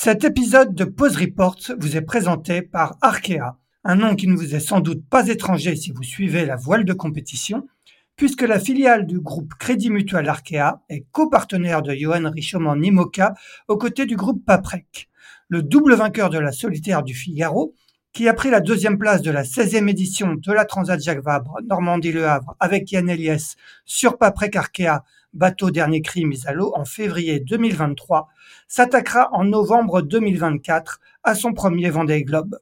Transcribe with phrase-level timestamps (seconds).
[0.00, 4.54] Cet épisode de Pause Report vous est présenté par Arkea, un nom qui ne vous
[4.54, 7.66] est sans doute pas étranger si vous suivez la voile de compétition,
[8.14, 13.34] puisque la filiale du groupe Crédit Mutuel Arkea est copartenaire de Johan Richaume en IMOCA
[13.66, 15.08] aux côtés du groupe Paprec.
[15.48, 17.74] Le double vainqueur de la solitaire du Figaro,
[18.12, 21.58] qui a pris la deuxième place de la 16e édition de la Transat Jacques Vabre
[21.66, 26.84] Normandie-Le Havre avec Yann Eliès sur Paprec Arkea, bateau dernier cri mis à l'eau en
[26.84, 28.28] février 2023,
[28.66, 32.58] s'attaquera en novembre 2024 à son premier Vendée Globe.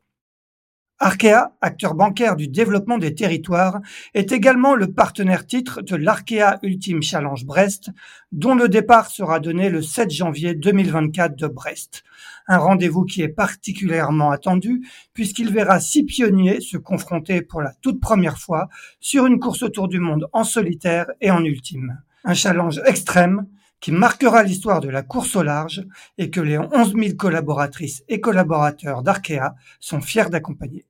[0.98, 3.80] Arkea, acteur bancaire du développement des territoires,
[4.14, 7.91] est également le partenaire titre de l'Arkea Ultime Challenge Brest,
[8.32, 12.02] dont le départ sera donné le 7 janvier 2024 de Brest.
[12.48, 18.00] Un rendez-vous qui est particulièrement attendu puisqu'il verra six pionniers se confronter pour la toute
[18.00, 22.00] première fois sur une course autour du monde en solitaire et en ultime.
[22.24, 23.47] Un challenge extrême
[23.80, 25.87] qui marquera l'histoire de la course au large
[26.19, 30.87] et que les 11 000 collaboratrices et collaborateurs d'Arkea sont fiers d'accompagner.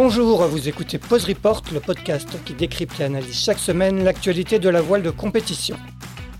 [0.00, 4.68] Bonjour, vous écoutez Pause Report, le podcast qui décrypte et analyse chaque semaine l'actualité de
[4.68, 5.76] la voile de compétition.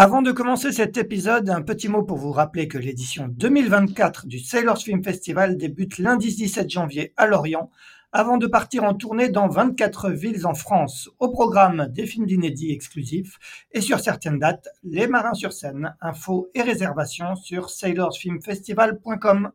[0.00, 4.38] Avant de commencer cet épisode, un petit mot pour vous rappeler que l'édition 2024 du
[4.38, 7.68] Sailors Film Festival débute lundi 17 janvier à Lorient,
[8.12, 11.10] avant de partir en tournée dans 24 villes en France.
[11.18, 13.40] Au programme des films d'inédits exclusifs
[13.72, 15.96] et sur certaines dates, les marins sur scène.
[16.00, 19.50] Infos et réservations sur sailorsfilmfestival.com.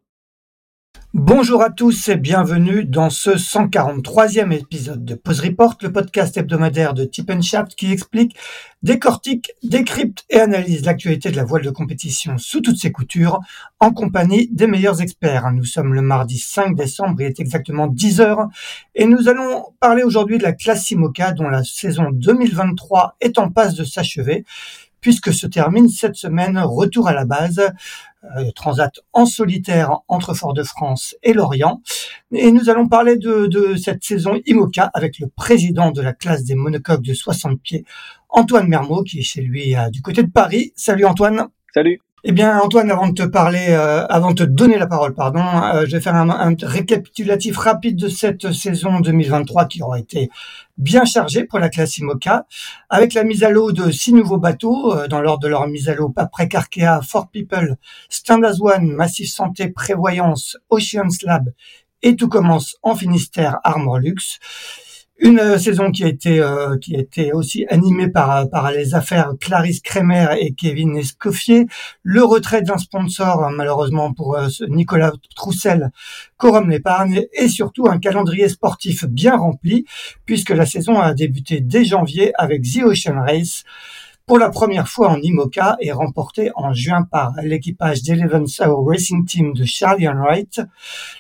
[1.16, 6.95] Bonjour à tous et bienvenue dans ce 143e épisode de Pause Report, le podcast hebdomadaire
[6.95, 8.36] de Tip Shaft qui explique,
[8.81, 13.42] décortique, décrypte et analyse l'actualité de la voile de compétition sous toutes ses coutures
[13.80, 15.52] en compagnie des meilleurs experts.
[15.52, 18.48] Nous sommes le mardi 5 décembre, il est exactement 10 heures
[18.95, 23.52] et nous allons parler aujourd'hui de la classe Simoca dont la saison 2023 est en
[23.52, 24.45] passe de s'achever
[25.03, 27.59] puisque se termine cette semaine retour à la base,
[28.37, 31.81] euh, transat en solitaire entre Fort-de-France et Lorient.
[32.31, 36.45] Et nous allons parler de, de, cette saison IMOCA avec le président de la classe
[36.45, 37.83] des monocoques de 60 pieds,
[38.30, 40.71] Antoine Mermot, qui est chez lui euh, du côté de Paris.
[40.77, 41.49] Salut Antoine.
[41.73, 41.99] Salut.
[42.25, 45.43] Eh bien, Antoine, avant de te parler, euh, avant de te donner la parole, pardon,
[45.43, 50.30] euh, je vais faire un, récapitulatif rapide de cette saison 2023 qui aura été
[50.78, 52.45] bien chargée pour la classe IMOCA,
[52.89, 55.89] avec la mise à l'eau de six nouveaux bateaux euh, dans l'ordre de leur mise
[55.89, 57.78] à l'eau Paprec Arkea, Fort People,
[58.10, 61.52] Stand as One, Massif Santé, Prévoyance, Oceans Lab
[62.04, 64.39] et tout commence en Finistère Armor Luxe.
[65.19, 68.95] Une euh, saison qui a été euh, qui a été aussi animée par par les
[68.95, 71.67] affaires Clarisse Kremer et Kevin Escoffier,
[72.01, 75.91] le retrait d'un sponsor malheureusement pour euh, Nicolas Troussel,
[76.37, 79.85] Corum l'épargne et surtout un calendrier sportif bien rempli
[80.25, 83.63] puisque la saison a débuté dès janvier avec The Ocean Race
[84.26, 89.54] pour la première fois en IMOCA et remporté en juin par l'équipage d'Eleven Racing Team
[89.54, 90.61] de Charlie Wright.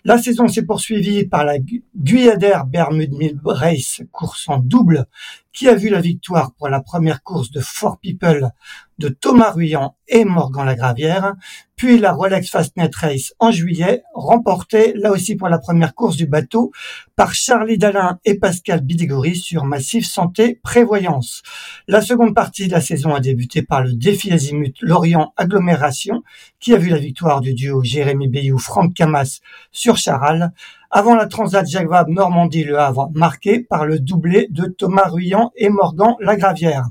[0.05, 1.57] La saison s'est poursuivie par la
[1.95, 5.05] Guyadère Bermude Mill Race, course en double,
[5.53, 8.49] qui a vu la victoire pour la première course de Four People
[8.97, 11.33] de Thomas Ruyant et Morgan Lagravière,
[11.75, 16.27] puis la Rolex Fastnet Race en juillet, remportée là aussi pour la première course du
[16.27, 16.71] bateau
[17.15, 21.41] par Charlie Dalin et Pascal Bidigori sur Massif Santé Prévoyance.
[21.87, 26.23] La seconde partie de la saison a débuté par le défi Azimut Lorient Agglomération,
[26.59, 29.39] qui a vu la victoire du duo Jérémy Bayou Franck Camas
[29.71, 30.53] sur Charal,
[30.95, 35.69] avant la Transat Jacques Vabre Normandie-Le Havre, marquée par le doublé de Thomas Ruyant et
[35.69, 36.85] Morgan Lagravière.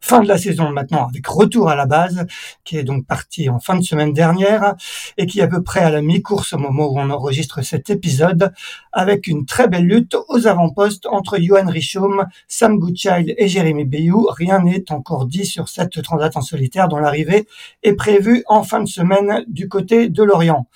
[0.00, 2.26] Fin de la saison maintenant avec retour à la base,
[2.62, 4.76] qui est donc parti en fin de semaine dernière
[5.16, 7.90] et qui est à peu près à la mi-course au moment où on enregistre cet
[7.90, 8.52] épisode,
[8.92, 14.28] avec une très belle lutte aux avant-postes entre Johan Richaume, Sam Goodchild et Jérémy Bayou.
[14.30, 17.48] Rien n'est encore dit sur cette transat en solitaire dont l'arrivée
[17.82, 20.68] est prévue en fin de semaine du côté de Lorient.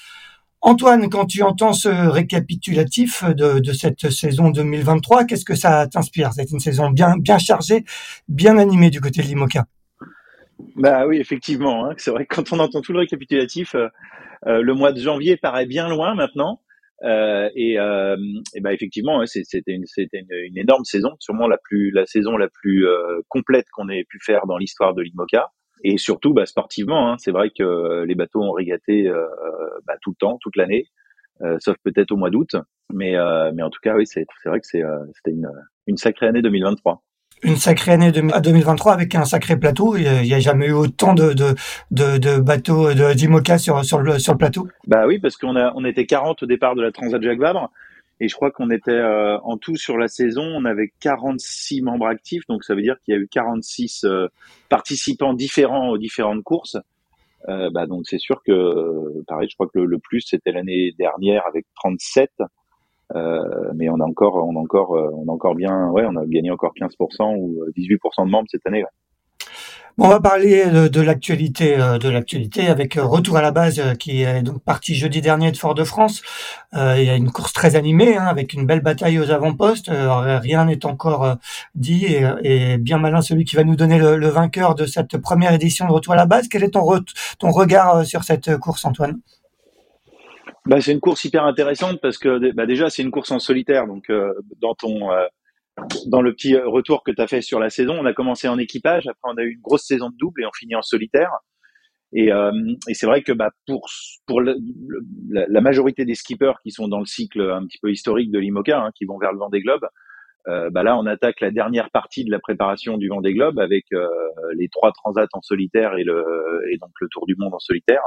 [0.65, 6.33] Antoine, quand tu entends ce récapitulatif de, cette saison 2023, qu'est-ce que ça t'inspire?
[6.33, 7.85] C'est une saison bien, bien chargée,
[8.29, 9.65] bien animée du côté de l'IMOCA.
[10.77, 11.87] Bah oui, effectivement.
[11.87, 11.95] Hein.
[11.97, 13.89] C'est vrai que quand on entend tout le récapitulatif, euh,
[14.47, 16.61] euh, le mois de janvier paraît bien loin maintenant.
[17.05, 18.17] Euh, et, euh,
[18.55, 22.49] et bah effectivement, c'était une, une, une, énorme saison, sûrement la plus, la saison la
[22.49, 25.51] plus euh, complète qu'on ait pu faire dans l'histoire de l'IMOCA.
[25.83, 29.27] Et surtout, bah, sportivement, hein, c'est vrai que les bateaux ont régaté euh,
[29.87, 30.87] bah, tout le temps, toute l'année,
[31.43, 32.57] euh, sauf peut-être au mois d'août.
[32.93, 33.15] Mais,
[33.55, 34.83] mais en tout cas, oui, c'est, c'est vrai que c'est,
[35.15, 35.51] c'était une,
[35.87, 37.03] une sacrée année 2023
[37.45, 39.97] une sacrée année 2023 avec un sacré plateau.
[39.97, 41.55] Il n'y a jamais eu autant de, de,
[41.91, 44.69] de, de bateaux d'IMOCA sur, sur, le, sur le plateau.
[44.87, 47.71] Bah oui, parce qu'on a, on était 40 au départ de la Transat Jacques Vabre.
[48.23, 52.07] Et je crois qu'on était euh, en tout sur la saison, on avait 46 membres
[52.07, 54.29] actifs, donc ça veut dire qu'il y a eu 46 euh,
[54.69, 56.77] participants différents aux différentes courses.
[57.49, 61.45] Euh, bah donc c'est sûr que, pareil, je crois que le, plus c'était l'année dernière
[61.49, 62.31] avec 37.
[63.17, 66.15] Euh, mais on a encore, on a encore, euh, on a encore bien, ouais, on
[66.15, 68.85] a gagné encore 15% ou 18% de membres cette année.
[69.99, 74.63] On va parler de, l'actualité, de l'actualité avec Retour à la base qui est donc
[74.65, 76.23] parti jeudi dernier de Fort-de-France.
[76.75, 79.91] Euh, il y a une course très animée hein, avec une belle bataille aux avant-postes.
[79.91, 81.37] rien n'est encore
[81.75, 82.07] dit
[82.43, 85.93] et, bien malin celui qui va nous donner le, vainqueur de cette première édition de
[85.93, 86.49] Retour à la base.
[86.49, 87.01] Quel est ton,
[87.39, 89.21] ton regard sur cette course, Antoine?
[90.65, 93.87] Bah, c'est une course hyper intéressante parce que bah, déjà c'est une course en solitaire.
[93.87, 95.27] Donc euh, dans ton euh,
[96.07, 98.59] dans le petit retour que tu as fait sur la saison, on a commencé en
[98.59, 101.31] équipage, après on a eu une grosse saison de double et on finit en solitaire.
[102.15, 102.53] Et, euh,
[102.89, 103.89] et c'est vrai que bah, pour
[104.27, 104.55] pour la,
[105.31, 108.79] la, majorité des skippers qui sont dans le cycle un petit peu historique de l'IMOCA,
[108.79, 109.87] hein, qui vont vers le Vendée Globe,
[110.47, 113.87] euh, bah là on attaque la dernière partie de la préparation du Vendée Globe avec
[114.55, 116.23] les trois transats en solitaire et le
[116.71, 118.03] et donc le Tour du Monde en solitaire.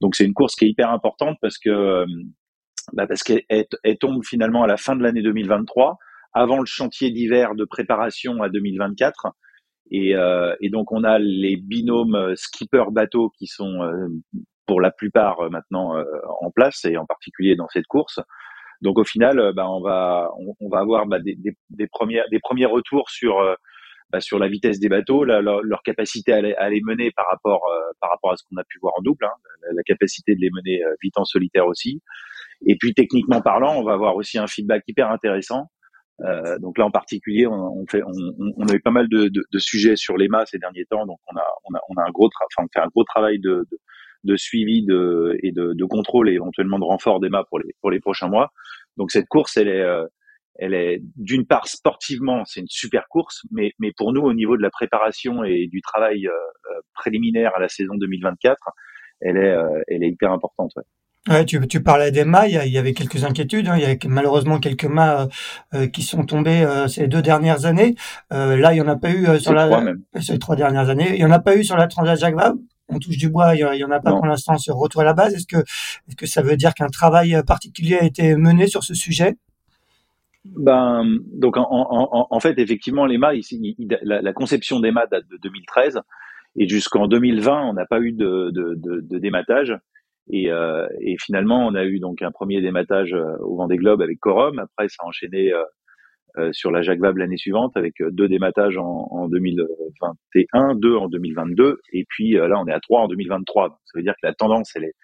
[0.00, 2.06] Donc c'est une course qui est hyper importante parce que euh,
[2.92, 5.98] bah parce qu'elle elle tombe finalement à la fin de l'année 2023,
[6.36, 9.28] avant le chantier d'hiver de préparation à 2024.
[9.90, 14.08] Et, euh, et, donc on a les binômes euh, skipper-bateau qui sont euh,
[14.66, 15.94] pour la plupart maintenant
[16.40, 18.18] en place et en particulier dans cette course.
[18.82, 20.28] Donc au final, bah, on va
[20.60, 21.38] on, va avoir bah, des,
[21.70, 23.36] des, premières des premiers retours sur
[24.10, 28.10] bah, sur la vitesse des bateaux, leur, capacité à les, mener par rapport euh, par
[28.10, 30.80] rapport à ce qu'on a pu voir en double, hein, la, capacité de les mener
[31.00, 32.02] vite en solitaire aussi.
[32.66, 35.68] Et puis techniquement parlant, on va avoir aussi un feedback hyper intéressant.
[36.22, 38.12] Euh, donc là en particulier, on, on fait, on,
[38.56, 41.18] on, a eu pas mal de, de, de, sujets sur mâts ces derniers temps, donc
[41.30, 43.66] on a, on a, on a un gros, enfin on fait un gros travail de,
[43.70, 43.78] de,
[44.24, 47.90] de suivi de, et de, de, contrôle et éventuellement de renfort mâts pour les pour
[47.90, 48.50] les prochains mois.
[48.96, 50.06] Donc cette course, elle est, euh,
[50.58, 54.56] elle est d'une part sportivement, c'est une super course, mais, mais pour nous, au niveau
[54.56, 58.56] de la préparation et du travail euh, euh, préliminaire à la saison 2024,
[59.20, 60.72] elle est, euh, elle est hyper importante.
[60.76, 60.82] Ouais.
[61.28, 63.68] Ouais, tu, tu parlais des mâts, il y avait quelques inquiétudes.
[63.68, 63.76] Hein.
[63.76, 65.28] Il y a malheureusement quelques mâts
[65.92, 67.96] qui sont tombés ces deux dernières années.
[68.30, 69.84] là, il y en a pas eu sur la trois
[70.20, 71.14] ces trois dernières années.
[71.14, 72.58] Il y en a pas eu sur la Transat Jacques Vabre.
[72.88, 75.14] On touche du bois, il y en a pas pour l'instant sur retour à la
[75.14, 75.34] base.
[75.34, 78.94] Est-ce que est-ce que ça veut dire qu'un travail particulier a été mené sur ce
[78.94, 79.36] sujet?
[80.54, 85.06] Ben, donc en, en, en, fait, effectivement, les mâts, ici, la, la, conception des mâts
[85.10, 86.00] date de 2013
[86.56, 89.76] et jusqu'en 2020, on n'a pas eu de, de, de, de dématage.
[90.30, 94.02] Et, euh, et, finalement, on a eu donc un premier dématage euh, au Vendée Globe
[94.02, 94.58] avec Corum.
[94.58, 95.62] Après, ça a enchaîné euh,
[96.38, 100.96] euh sur la Jacques Vabre l'année suivante avec euh, deux dématages en, en 2021, deux
[100.96, 103.68] en 2022, et puis là, on est à trois en 2023.
[103.68, 104.94] Donc, ça veut dire que la tendance, elle est,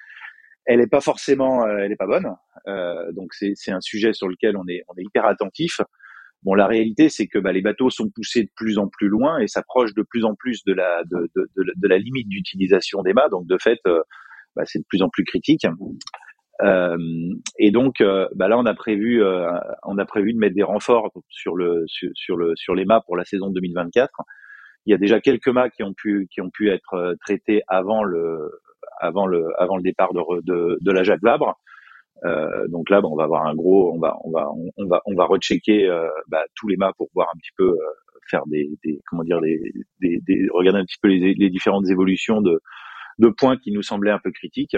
[0.67, 2.29] elle est pas forcément, euh, elle est pas bonne.
[2.69, 5.81] Euh, donc c'est un sujet sur lequel on est on est hyper attentif.
[6.43, 9.39] Bon, la réalité, c'est que bah, les bateaux sont poussés de plus en plus loin
[9.39, 13.13] et s'approchent de plus en plus de la de, de, de, la limite d'utilisation des
[13.13, 13.29] mâts.
[13.31, 14.03] Donc de fait, euh,
[14.57, 15.67] bah, c'est de plus en plus critique.
[16.63, 16.97] Euh,
[17.59, 19.23] et donc euh, bah, là, on a prévu
[19.85, 23.03] on a prévu de mettre des renforts sur le sur, sur le sur les mâts
[23.07, 24.11] pour la saison 2024.
[24.87, 28.05] Il y a déjà quelques mâts qui ont pu qui ont pu être traités avant
[28.05, 28.51] le
[29.01, 31.59] avant le avant le départ de de, de la Jacques Vabre.
[32.25, 35.15] Euh, donc là, on va avoir un gros, on va on va on, va on
[35.15, 37.77] va rechecker euh, bah, tous les mâts pour voir un petit peu euh,
[38.31, 39.61] faire des, des, comment dire des,
[40.01, 42.61] des, des, regarder un petit peu les, les, différentes évolutions de
[43.23, 44.77] de points qui nous semblaient un peu critiques.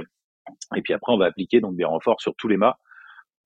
[0.77, 2.79] Et puis après, on va appliquer donc des renforts sur tous les mâts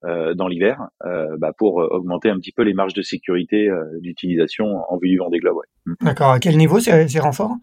[0.05, 3.69] euh, dans l'hiver euh, bah, pour augmenter un petit peu les marges de sécurité
[4.01, 5.57] d'utilisation en vue du vent des globes.
[5.57, 5.95] Ouais.
[6.01, 6.31] D'accord.
[6.31, 7.55] À quel niveau ces, ces renforts?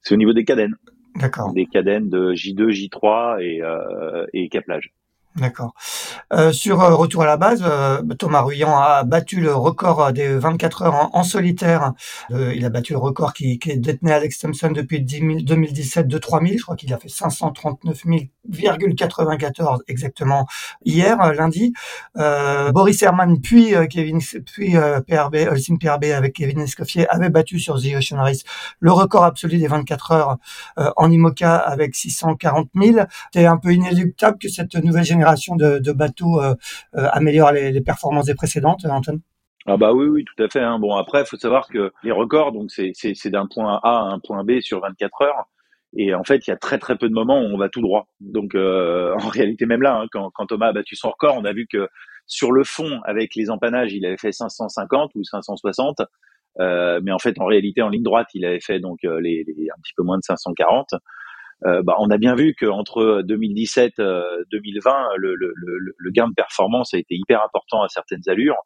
[0.00, 0.76] C'est au niveau des cadennes.
[1.16, 1.52] D'accord.
[1.52, 4.92] Des cadennes de J2, J3 et, euh, et caplage.
[5.36, 5.74] D'accord.
[6.32, 10.36] Euh, sur euh, Retour à la base, euh, Thomas Ruyant a battu le record des
[10.36, 11.92] 24 heures en, solitaire.
[12.30, 16.58] il a battu le record qui, qui détenait Alex Thompson depuis 2017 de 3000.
[16.58, 20.46] Je crois qu'il a fait 539 000,94 exactement
[20.84, 21.72] hier, lundi.
[22.14, 24.74] Boris Herman puis Kevin puis
[25.06, 28.44] PRB, Holcim PRB avec Kevin Escoffier avait battu sur The Ocean Race
[28.80, 30.36] le record absolu des 24 heures
[30.76, 32.98] en IMOCA avec 640 000.
[33.32, 38.26] C'est un peu inéluctable que cette nouvelle génération de, de bateaux bateaux améliorent les, performances
[38.26, 39.20] des précédentes, Antoine
[39.66, 40.60] ah bah oui, oui, tout à fait.
[40.60, 40.78] Hein.
[40.78, 44.18] Bon, après, il faut savoir que les records, donc c'est d'un point A à un
[44.18, 45.48] point B sur 24 heures.
[45.96, 47.80] Et en fait, il y a très très peu de moments où on va tout
[47.80, 48.08] droit.
[48.20, 51.44] Donc euh, en réalité, même là, hein, quand, quand, Thomas a battu son record, on
[51.44, 51.88] a vu que
[52.26, 56.02] sur le fond, avec les empannages, il avait fait 550 ou 560.
[56.60, 59.44] Euh, mais en fait, en réalité, en ligne droite, il avait fait donc euh, les,
[59.46, 60.94] les un petit peu moins de 540.
[61.66, 63.94] Euh, bah, on a bien vu qu'entre 2017
[64.50, 68.56] 2020, le, le, le, le, gain de performance a été hyper important à certaines allures.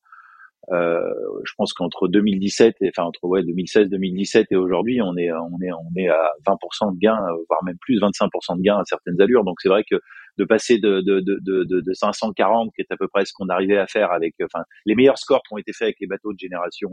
[0.70, 1.00] Euh,
[1.44, 5.56] je pense qu'entre 2017 et enfin entre ouais 2016 2017 et aujourd'hui on est on
[5.62, 7.18] est on est à 20% de gains
[7.48, 9.96] voire même plus 25% de gains à certaines allures donc c'est vrai que
[10.36, 13.48] de passer de de, de, de, de 540 qui est à peu près ce qu'on
[13.48, 16.34] arrivait à faire avec enfin les meilleurs scores qui ont été faits avec les bateaux
[16.34, 16.90] de génération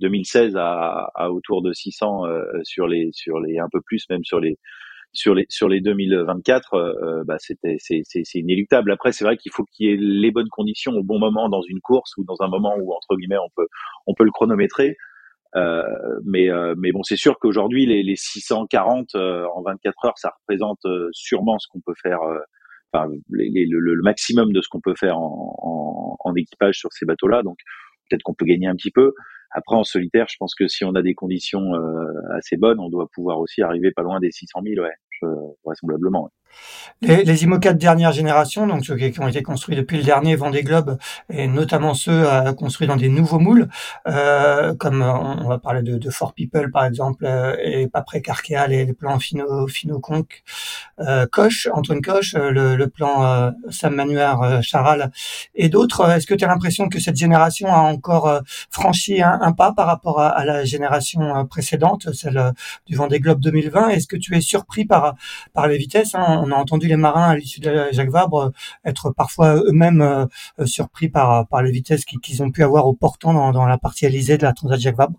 [0.00, 4.04] 2016 euh, à, à autour de 600 euh, sur les sur les un peu plus
[4.08, 4.56] même sur les
[5.12, 8.92] sur les sur les 2024, euh, euh, bah c'était c'est inéluctable.
[8.92, 11.62] Après, c'est vrai qu'il faut qu'il y ait les bonnes conditions au bon moment dans
[11.62, 13.66] une course ou dans un moment où entre guillemets on peut
[14.06, 14.96] on peut le chronométrer.
[15.56, 15.82] Euh,
[16.24, 20.86] mais euh, mais bon, c'est sûr qu'aujourd'hui les, les 640 en 24 heures, ça représente
[21.12, 22.20] sûrement ce qu'on peut faire.
[22.92, 26.92] Enfin, les, le, le, maximum de ce qu'on peut faire en, en, en équipage sur
[26.92, 27.42] ces bateaux-là.
[27.42, 27.58] Donc
[28.08, 29.12] peut-être qu'on peut gagner un petit peu.
[29.52, 32.88] Après, en solitaire, je pense que si on a des conditions euh, assez bonnes, on
[32.88, 35.26] doit pouvoir aussi arriver pas loin des 600 000, ouais, je,
[35.64, 36.30] vraisemblablement.
[37.02, 40.36] Les, les IMOCA de dernière génération, donc ceux qui ont été construits depuis le dernier
[40.36, 40.98] Vendée Globe,
[41.32, 43.68] et notamment ceux euh, construits dans des nouveaux moules,
[44.06, 48.20] euh, comme on, va parler de, de Fort People par exemple, euh, et pas près
[48.20, 50.42] Carkea, les, les, plans Fino, Fino Conque,
[51.00, 55.10] euh, Coche, Antoine Coche, euh, le, le, plan Sam Manuel Charal
[55.54, 56.10] et d'autres.
[56.10, 59.86] Est-ce que tu as l'impression que cette génération a encore franchi un, un, pas par
[59.86, 62.52] rapport à, à, la génération précédente, celle
[62.86, 65.14] du Vendée Globe 2020 Est-ce que tu es surpris par,
[65.54, 66.39] par les vitesses hein?
[66.40, 68.50] On a entendu les marins à l'issue de Jacques Vabre euh,
[68.84, 70.26] être parfois eux-mêmes euh,
[70.58, 73.78] euh, surpris par, par les vitesses qu'ils ont pu avoir au portant dans, dans la
[73.78, 75.18] partie alizée de la Transat Jacques Vabre.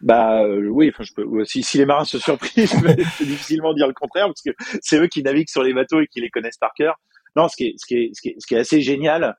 [0.00, 2.94] Bah oui, enfin, je peux, si, si les marins se surpris, je peux
[3.24, 6.20] difficilement dire le contraire parce que c'est eux qui naviguent sur les bateaux et qui
[6.20, 7.00] les connaissent par cœur.
[7.34, 9.36] Non, ce qui est, ce qui est, ce qui est, ce qui est assez génial,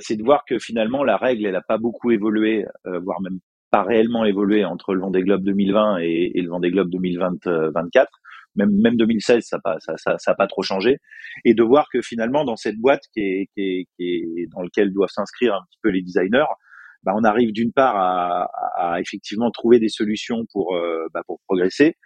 [0.00, 3.38] c'est de voir que finalement la règle, elle n'a pas beaucoup évolué, voire même
[3.70, 8.10] pas réellement évolué entre le Vendée Globe 2020 et, et le Vendée Globe 2024
[8.56, 10.98] même même 2016 ça pas ça, ça, ça pas trop changé.
[11.44, 14.62] Et de voir que finalement dans cette boîte qui est qui est, qui est dans
[14.62, 16.46] lequel doivent s'inscrire un petit peu les designers
[17.04, 21.40] bah, on arrive d'une part à, à, effectivement trouver des solutions pour euh, bah, pour
[21.46, 21.96] progresser.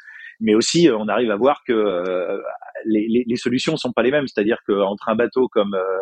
[0.40, 2.40] Mais aussi on arrive à voir que euh,
[2.84, 4.26] les, les, les, solutions sont pas les mêmes.
[4.26, 6.00] C'est-à-dire qu'entre un bateau comme euh,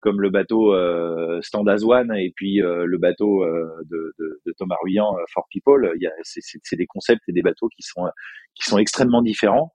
[0.00, 5.16] comme le bateau euh, Standard One et puis le bateau de, de, de, Thomas Ruyant
[5.32, 8.04] For People, il y a c'est des concepts et des bateaux qui sont
[8.54, 9.72] qui sont extrêmement différents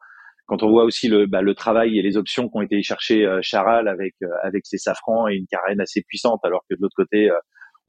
[0.51, 3.39] quand on voit aussi le, bah, le travail et les options qu'ont été chercher euh,
[3.41, 6.95] Charal avec euh, avec ses safrans et une carène assez puissante, alors que de l'autre
[6.97, 7.35] côté, euh,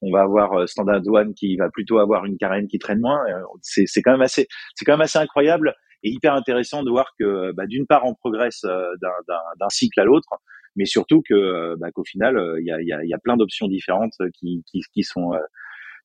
[0.01, 3.19] on va avoir Standard One qui va plutôt avoir une carène qui traîne moins.
[3.61, 7.11] C'est c'est quand même assez c'est quand même assez incroyable et hyper intéressant de voir
[7.19, 10.29] que bah, d'une part on progresse d'un cycle à l'autre,
[10.77, 13.67] mais surtout que bah, qu'au final il y a, y, a, y a plein d'options
[13.67, 15.31] différentes qui, qui, qui sont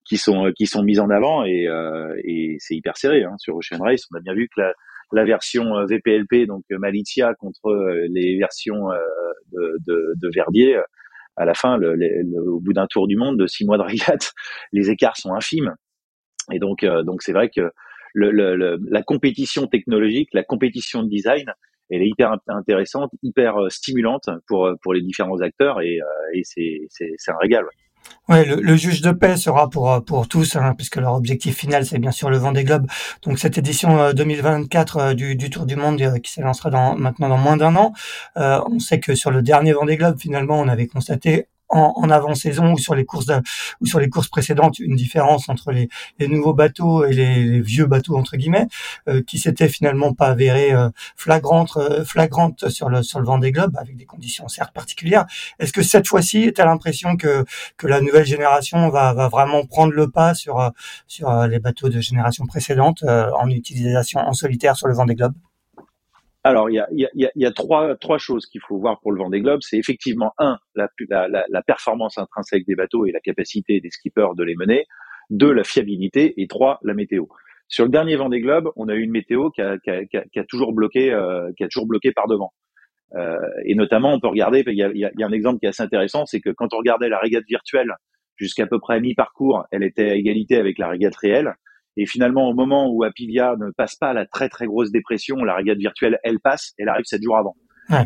[0.04, 1.68] qui sont qui sont mises en avant et,
[2.24, 3.34] et c'est hyper serré hein.
[3.38, 4.06] sur Ocean Race.
[4.12, 4.72] On a bien vu que la,
[5.12, 8.88] la version euh, VPLP, donc euh, Malizia, contre euh, les versions
[9.52, 10.78] de, de, de, Verdier.
[11.36, 11.94] À la fin, le,
[12.48, 14.32] au bout d'un tour du monde de six mois de régate,
[14.72, 15.74] les écarts sont infimes.
[16.52, 17.70] Et donc, donc c'est vrai que
[18.14, 21.52] le, le, la compétition technologique, la compétition de design,
[21.90, 26.00] elle est hyper intéressante, hyper stimulante pour pour les différents acteurs et,
[26.34, 27.64] et c'est c'est un régal.
[28.28, 31.86] Le, le, juge de paix sera pour euh, pour tous, hein, puisque leur objectif final
[31.86, 32.86] c'est bien sûr le Vendée Globe.
[33.22, 37.28] Donc cette édition 2024 euh, euh, du, du, Tour du Monde qui s'élancera dans maintenant
[37.28, 37.92] dans moins d'un an.
[38.36, 42.72] on sait que sur le dernier Vendée Globe, finalement, on avait constaté en, en avant-saison
[42.72, 43.30] ou sur les courses
[43.80, 47.87] ou sur les courses précédentes une différence entre les, les nouveaux bateaux et les, vieux
[47.87, 48.68] bateaux entre guillemets
[49.08, 53.52] euh, qui s'était finalement pas avérée euh, flagrante euh, flagrante sur le sur le Vendée
[53.52, 55.26] Globe avec des conditions certes particulières.
[55.58, 57.44] Est-ce que cette fois-ci tu as l'impression que
[57.76, 60.70] que la nouvelle génération va va vraiment prendre le pas sur euh,
[61.06, 65.34] sur les bateaux de génération précédente en utilisation en solitaire sur le Vendée Globe
[66.45, 69.61] alors, il y a, trois, choses qu'il faut voir pour le Vendée Globe.
[69.62, 74.35] C'est effectivement, un, la, la, la, performance intrinsèque des bateaux et la capacité des skippers
[74.37, 74.87] de les mener.
[75.30, 76.40] Deux, la fiabilité.
[76.40, 77.26] Et trois, la météo.
[77.66, 79.76] Sur le dernier Vendée Globe, on a eu une météo qui a,
[80.49, 82.52] toujours, bloqué, euh, qui a toujours bloqué par devant.
[83.14, 86.25] Euh, et notamment, on peut regarder, il y a, un exemple qui est assez intéressant,
[86.25, 87.92] c'est que quand on regardait la régate virtuelle
[88.37, 91.54] jusqu'à peu près mi-parcours, elle était à égalité avec la régate réelle.
[91.98, 95.56] Et finalement, au moment où Apivia ne passe pas la très très grosse dépression, la
[95.56, 97.56] régate virtuelle, elle passe, elle arrive sept jours avant.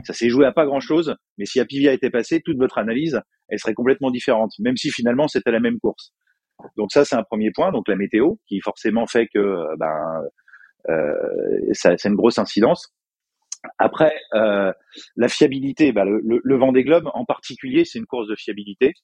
[0.05, 3.21] Ça s'est joué à pas grand chose, mais si Apivia était passé, toute votre analyse,
[3.49, 6.13] elle serait complètement différente, même si finalement c'était la même course.
[6.77, 7.73] Donc ça, c'est un premier point.
[7.73, 10.23] Donc la météo, qui forcément fait que euh, ben
[10.89, 11.13] euh,
[11.73, 12.95] ça, c'est une grosse incidence.
[13.79, 14.73] Après, euh,
[15.17, 18.95] la fiabilité, ben, le, le, le Vendée Globe en particulier, c'est une course de fiabilité.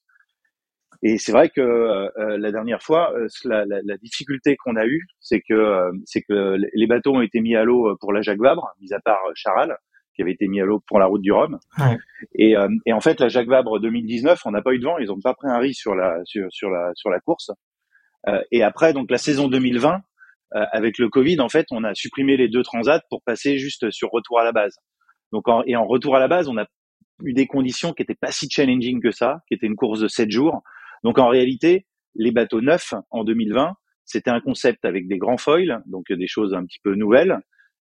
[1.03, 4.85] Et c'est vrai que euh, la dernière fois, euh, la, la, la, difficulté qu'on a
[4.85, 8.21] eue, c'est que euh, c'est que les bateaux ont été mis à l'eau pour la
[8.21, 9.77] Jacques Vabre, mis à part Charal,
[10.15, 11.59] qui avait été mis à l'eau pour la route du Rhum.
[11.79, 11.97] Ouais.
[12.35, 15.07] Et, et, en fait, la Jacques Vabre 2019, on n'a pas eu de vent, ils
[15.07, 17.53] n'ont pas pris un riz sur la sur, sur la sur la course.
[18.51, 20.01] et après, donc la saison 2020,
[20.51, 24.09] avec le Covid, en fait, on a supprimé les deux transats pour passer juste sur
[24.11, 24.77] retour à la base.
[25.31, 26.67] Donc en, et en retour à la base, on a
[27.23, 30.09] eu des conditions qui étaient pas si challenging que ça, qui était une course de
[30.09, 30.63] 7 jours.
[31.05, 33.75] Donc en réalité, les bateaux neufs en 2020,
[34.05, 37.39] c'était un concept avec des grands foils, donc des choses un petit peu nouvelles,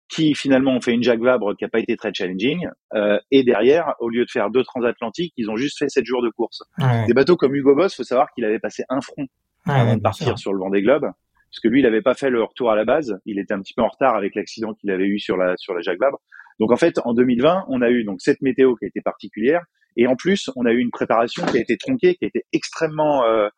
[0.09, 2.67] qui finalement ont fait une Jacques Vabre qui n'a pas été très challenging.
[2.93, 6.21] Euh, et derrière, au lieu de faire deux transatlantiques, ils ont juste fait sept jours
[6.21, 6.63] de course.
[7.07, 9.25] Des bateaux comme Hugo Boss, faut savoir qu'il avait passé un front
[9.65, 12.41] avant de partir sur le Vendée Globe, parce que lui, il n'avait pas fait le
[12.41, 13.19] retour à la base.
[13.25, 15.74] Il était un petit peu en retard avec l'accident qu'il avait eu sur la sur
[15.74, 16.21] la Jacques Vabre.
[16.59, 19.63] Donc en fait, en 2020, on a eu donc cette météo qui a été particulière,
[19.98, 22.44] et en plus, on a eu une préparation qui a été tronquée, qui a été
[22.54, 23.50] extrêmement euh,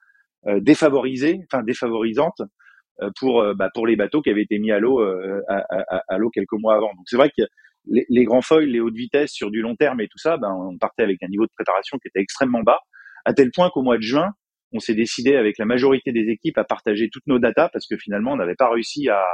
[0.48, 2.42] euh défavorisée, enfin défavorisante
[3.02, 6.04] euh, pour euh, bah, pour les bateaux qui avaient été mis à l'eau à, à,
[6.08, 6.94] à l'eau quelques mois avant.
[6.96, 7.44] Donc c'est vrai que
[7.88, 10.52] les, les, grands foils, les hautes vitesses sur du long terme et tout ça, ben,
[10.52, 12.80] on partait avec un niveau de préparation qui était extrêmement bas,
[13.26, 14.32] à tel point qu'au mois de juin,
[14.72, 17.98] on s'est décidé avec la majorité des équipes à partager toutes nos datas parce que
[17.98, 19.26] finalement on n'avait pas réussi à,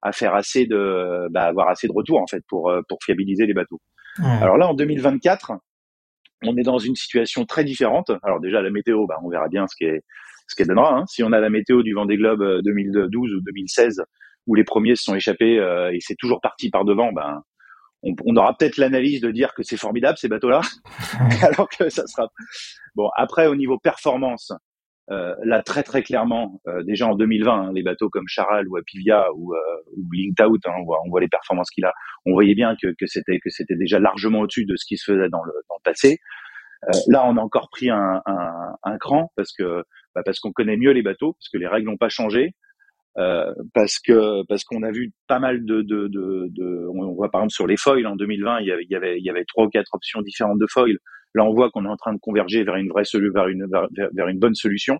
[0.00, 3.54] à faire assez de bah, avoir assez de retours en fait pour pour fiabiliser les
[3.54, 3.80] bateaux.
[4.22, 5.52] Alors là en 2024,
[6.46, 8.10] on est dans une situation très différente.
[8.22, 10.00] Alors déjà la météo, bah, on verra bien ce qu'elle
[10.48, 10.98] ce qu'elle donnera.
[10.98, 11.04] Hein.
[11.06, 12.96] Si on a la météo du Vendée Globe 2012
[13.32, 14.02] euh, ou 2016
[14.46, 17.42] où les premiers se sont échappés euh, et c'est toujours parti par devant, ben
[18.02, 20.60] on, on aura peut-être l'analyse de dire que c'est formidable ces bateaux-là,
[21.42, 22.28] alors que ça sera
[22.94, 23.08] bon.
[23.16, 24.52] Après au niveau performance,
[25.10, 28.76] euh, là très très clairement, euh, déjà en 2020, hein, les bateaux comme Charal ou
[28.76, 29.58] Apivia ou, euh,
[29.96, 30.04] ou
[30.38, 31.92] hein, on, voit, on voit les performances qu'il a.
[32.24, 35.12] On voyait bien que, que c'était que c'était déjà largement au-dessus de ce qui se
[35.12, 36.18] faisait dans le, dans le passé.
[36.84, 38.22] Euh, là, on a encore pris un,
[39.00, 41.96] cran parce que bah, parce qu'on connaît mieux les bateaux, parce que les règles n'ont
[41.96, 42.54] pas changé,
[43.16, 47.42] euh, parce que parce qu'on a vu pas mal de, de, de, on voit par
[47.42, 49.44] exemple sur les foils en 2020 il y avait il y avait il y avait
[49.44, 50.98] trois ou quatre options différentes de foils
[51.36, 54.26] là on voit qu'on est en train de converger vers une vraie vers une vers,
[54.26, 54.98] une bonne solution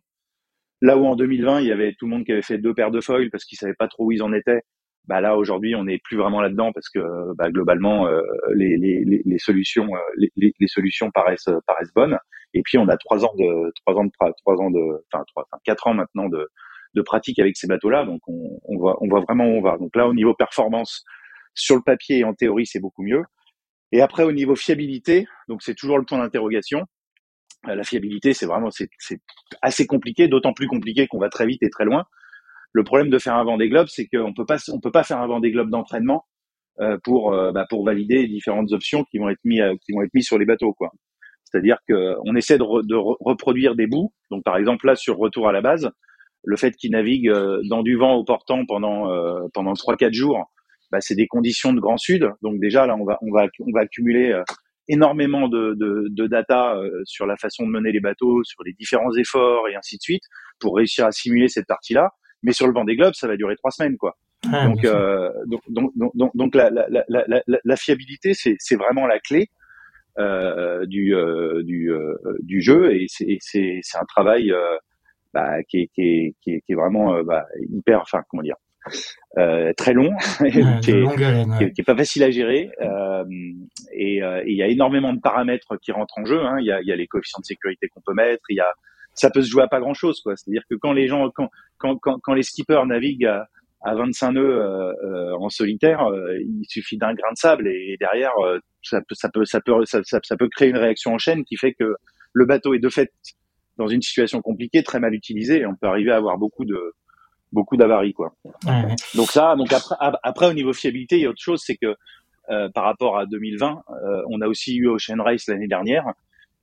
[0.80, 2.92] là où en 2020 il y avait tout le monde qui avait fait deux paires
[2.92, 4.62] de foils parce qu'ils savaient pas trop où ils en étaient
[5.06, 7.00] bah là aujourd'hui on n'est plus vraiment là dedans parce que
[7.36, 8.22] bah, globalement euh,
[8.54, 9.98] les, les, les, solutions euh,
[10.36, 12.18] les, les, solutions paraissent paraissent bonnes
[12.54, 15.46] et puis on a trois ans de trois ans de trois ans de enfin trois
[15.64, 16.48] quatre ans maintenant de
[16.94, 18.04] de pratique avec ces bateaux-là.
[18.04, 19.78] Donc on, on, voit, on voit vraiment où on va.
[19.78, 21.04] Donc là, au niveau performance,
[21.54, 23.24] sur le papier et en théorie, c'est beaucoup mieux.
[23.92, 26.84] Et après, au niveau fiabilité, donc c'est toujours le point d'interrogation.
[27.68, 28.88] Euh, la fiabilité, c'est vraiment c'est
[29.62, 32.04] assez compliqué, d'autant plus compliqué qu'on va très vite et très loin.
[32.74, 35.20] Le problème de faire un Vendée Globe, c'est qu'on peut pas on peut pas faire
[35.20, 36.26] un Vendée Globe d'entraînement
[36.80, 40.12] euh, pour euh, bah, pour valider différentes options qui vont être mis qui vont être
[40.12, 40.90] mis sur les bateaux quoi.
[41.44, 44.12] C'est-à-dire que on essaie de, de reproduire des bouts.
[44.30, 45.88] Donc par exemple là sur retour à la base,
[46.44, 50.12] le fait qu'ils naviguent euh, dans du vent au portant pendant euh, pendant trois quatre
[50.12, 50.50] jours,
[50.90, 52.28] bah, c'est des conditions de grand sud.
[52.42, 54.42] Donc déjà là, on va on va on va accumuler euh,
[54.88, 59.14] énormément de, de, de data sur la façon de mener les bateaux, sur les différents
[59.16, 60.24] efforts et ainsi de suite
[60.60, 62.10] pour réussir à simuler cette partie-là.
[62.44, 64.16] Mais sur le vent des globes, ça va durer trois semaines, quoi.
[64.44, 69.06] donc, euh, donc, donc, donc, donc, la, la, la, la, la fiabilité, c'est, c'est vraiment
[69.06, 69.48] la clé
[70.18, 71.90] euh, du, euh, du,
[72.40, 74.52] du jeu et c'est, c'est, c'est un travail
[75.34, 78.42] bah, qui, est, qui, est, qui, est, qui, est, vraiment euh, bah, hyper, enfin comment
[78.42, 78.54] dire,
[79.36, 82.70] euh, très long, qui, est, qui, est, pas facile à gérer.
[82.80, 83.24] Euh,
[83.92, 86.40] et il y a énormément de paramètres qui rentrent en jeu.
[86.40, 86.56] Hein.
[86.60, 88.44] Il y, a, y, a, les coefficients de sécurité qu'on peut mettre.
[88.48, 88.70] Il y a,
[89.14, 90.36] ça peut se jouer à pas grand chose, quoi.
[90.36, 91.48] C'est-à-dire que quand les gens, quand,
[91.78, 93.46] quand, quand, quand les skippers naviguent à,
[93.82, 98.32] à 25 nœuds euh, en solitaire, euh, il suffit d'un grain de sable et, derrière
[98.82, 101.44] ça peut ça peut ça peut ça, ça, ça, peut créer une réaction en chaîne
[101.44, 101.94] qui fait que
[102.32, 103.12] le bateau est de fait
[103.76, 106.94] dans une situation compliquée, très mal utilisée, et on peut arriver à avoir beaucoup de
[107.52, 108.34] beaucoup d'avaries quoi.
[109.14, 111.94] Donc ça, donc après, après au niveau fiabilité, il y a autre chose, c'est que
[112.50, 116.04] euh, par rapport à 2020, euh, on a aussi eu Ocean Race l'année dernière,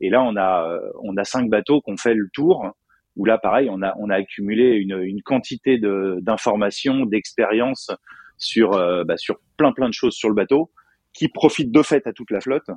[0.02, 2.70] et là on a euh, on a cinq bateaux qui ont fait le tour,
[3.16, 7.92] où là pareil, on a on a accumulé une, une quantité de d'informations, d'expériences
[8.38, 10.72] sur euh, bah, sur plein plein de choses sur le bateau,
[11.14, 12.70] qui profitent de fait à toute la flotte.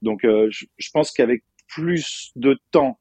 [0.00, 2.98] Donc je, je pense qu'avec plus de temps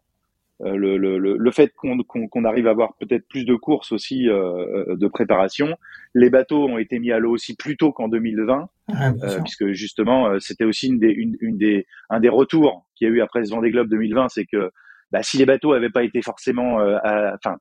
[0.59, 5.07] le, le, le, fait qu'on qu'on arrive à avoir peut-être plus de courses aussi de
[5.07, 5.77] préparation.
[6.15, 9.11] Les bateaux ont été mis à l'eau aussi plus tôt qu'en 2020, ah,
[9.43, 13.13] puisque justement c'était aussi une des, une, une, des, un des retours qu'il y a
[13.13, 14.71] eu après ce Vendée Globe 2020, c'est que
[15.11, 17.57] bah, si les bateaux n'avaient pas été forcément, enfin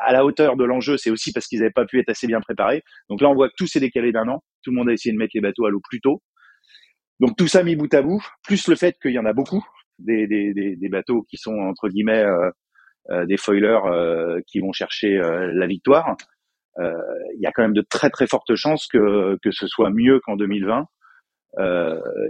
[0.00, 2.40] à la hauteur de l'enjeu, c'est aussi parce qu'ils n'avaient pas pu être assez bien
[2.40, 2.82] préparés.
[3.08, 4.42] Donc là, on voit que tout s'est décalé d'un an.
[4.62, 6.22] Tout le monde a essayé de mettre les bateaux à l'eau plus tôt.
[7.20, 9.64] Donc tout ça mis bout à bout, plus le fait qu'il y en a beaucoup,
[9.98, 12.50] des, des, des, bateaux qui sont entre guillemets euh,
[13.10, 16.16] euh, des foilers euh, qui vont chercher la victoire.
[16.78, 20.20] Il y a quand même de très très fortes chances que, que ce soit mieux
[20.20, 20.86] qu'en 2020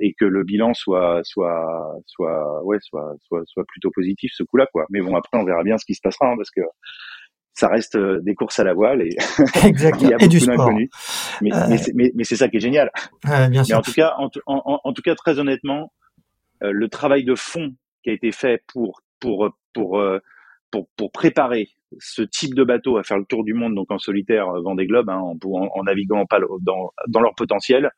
[0.00, 4.66] et que le bilan soit soit soit ouais soit soit soit plutôt positif ce coup-là
[4.72, 4.86] quoi.
[4.90, 6.62] Mais bon après on verra bien ce qui se passera hein, parce que
[7.58, 9.16] ça reste euh, des courses à la voile et
[9.64, 10.70] il y a et du sport.
[11.42, 11.76] Mais, euh...
[11.94, 12.90] mais, mais c'est ça qui est génial.
[13.24, 13.78] bien mais sûr.
[13.78, 16.07] en tout cas, en, en, en tout cas, très honnêtement, euh,
[16.60, 20.18] le travail de fond qui a été fait pour pour pour euh,
[20.70, 21.68] pour, pour préparer
[21.98, 25.08] ce type de bateau à faire le tour du monde, donc en solitaire Vendée Globe,
[25.08, 27.90] hein, en, en, naviguant pas dans, dans leur potentiel,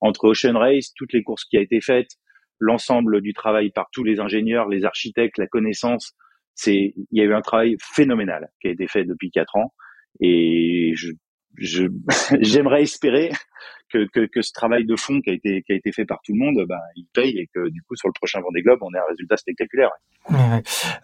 [0.00, 2.16] entre Ocean Race, toutes les courses qui a été faites,
[2.58, 6.14] l'ensemble du travail par tous les ingénieurs, les architectes, la connaissance,
[6.54, 9.72] c'est il y a eu un travail phénoménal qui a été fait depuis quatre ans
[10.20, 11.12] et je
[12.40, 13.30] j'aimerais espérer
[13.90, 16.20] que, que, que, ce travail de fond qui a été qui a été fait par
[16.24, 18.78] tout le monde, ben il paye et que du coup sur le prochain Vendée Globe,
[18.82, 19.90] on ait un résultat spectaculaire.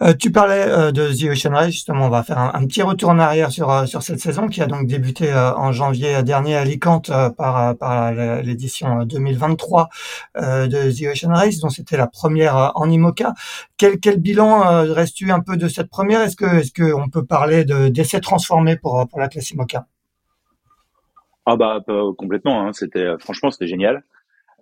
[0.01, 3.11] Euh, tu parlais euh, de The Ocean Race, justement, on va faire un, petit retour
[3.11, 6.61] en arrière sur euh, sur cette saison qui a donc débuté en janvier dernier à
[6.63, 9.89] Alicante par par l'édition 2023
[10.37, 13.35] de The Ocean Race, dont c'était la première en IMOCA.
[13.77, 16.21] Quel quel bilan reste-tu un peu de cette première?
[16.23, 19.87] Est-ce que est-ce que on peut parler de d'essais transformés pour pour la classe IMOCA?
[21.47, 21.81] Ah bah
[22.19, 22.67] complètement.
[22.67, 22.73] Hein.
[22.73, 24.05] C'était euh, franchement c'était génial.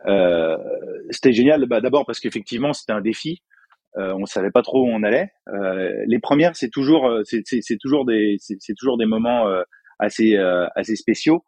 [0.07, 0.57] Euh,
[1.11, 1.67] c'était génial.
[1.67, 3.43] Bah, d'abord parce qu'effectivement c'était un défi.
[3.99, 5.31] Euh, on savait pas trop où on allait.
[5.49, 9.47] Euh, les premières c'est toujours euh, c'est, c'est, toujours des c'est, toujours des moments
[9.99, 10.37] assez
[10.77, 11.45] assez spéciaux.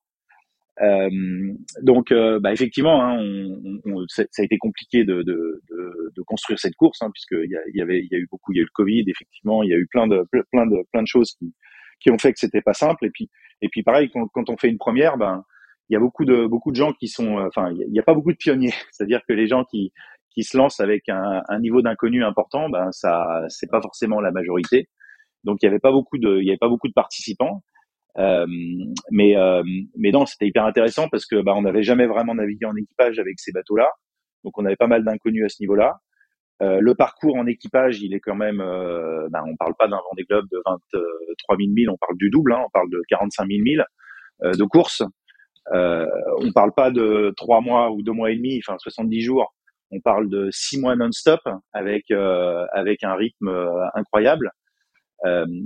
[1.83, 6.59] donc bah effectivement hein, on, on, ça a été compliqué de, de, de, de construire
[6.59, 8.59] cette course hein, puisque il y, y avait il y a eu beaucoup il y
[8.59, 11.07] a eu le Covid effectivement il y a eu plein de plein de plein de
[11.07, 11.55] choses qui
[12.03, 13.31] qui ont fait que c'était pas simple et puis
[13.63, 15.45] et puis pareil, quand, quand, on fait une première, ben
[15.89, 18.03] il y a beaucoup de beaucoup de gens qui sont, euh, enfin il n'y a,
[18.03, 18.73] pas beaucoup de pionniers.
[18.91, 19.93] C'est-à-dire que les gens qui
[20.31, 24.33] qui se lancent avec un, un niveau d'inconnu important, ben ça c'est pas forcément la
[24.33, 24.89] majorité.
[25.45, 27.63] Donc il y avait pas beaucoup de il y avait pas beaucoup de participants.
[28.19, 28.47] Euh,
[29.11, 29.63] mais euh,
[29.97, 33.19] mais non, c'était hyper intéressant parce que bah, on n'avait jamais vraiment navigué en équipage
[33.19, 33.89] avec ces bateaux-là,
[34.45, 36.01] donc on avait pas mal d'inconnus à ce niveau-là.
[36.63, 39.99] Euh, le parcours en équipage, il est quand même, euh, ben, on parle pas d'un
[40.11, 43.49] Vendée Globe de 23 000 milles, on parle du double, hein, on parle de 45
[43.49, 43.85] 000 milles
[44.45, 45.03] euh, de course.
[45.73, 46.07] Euh,
[46.39, 49.55] on parle pas de trois mois ou deux mois et demi, enfin 70 jours.
[49.91, 51.41] On parle de six mois non-stop
[51.73, 53.49] avec euh, avec un rythme
[53.95, 54.51] incroyable.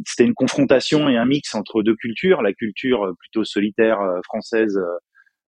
[0.05, 4.79] C'était une confrontation et un mix entre deux cultures, la culture plutôt solitaire française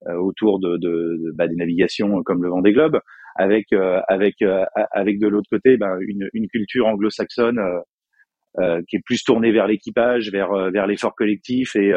[0.07, 3.01] autour de, de, de bah, des navigations comme le Vendée Globe,
[3.37, 7.59] avec euh, avec euh, avec de l'autre côté ben, une, une culture anglo-saxonne
[8.59, 11.93] euh, qui est plus tournée vers l'équipage, vers vers l'effort collectif et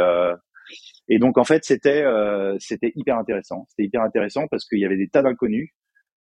[1.08, 2.04] et donc en fait c'était
[2.58, 3.66] c'était hyper intéressant.
[3.70, 5.70] C'était hyper intéressant parce qu'il y avait des tas d'inconnus,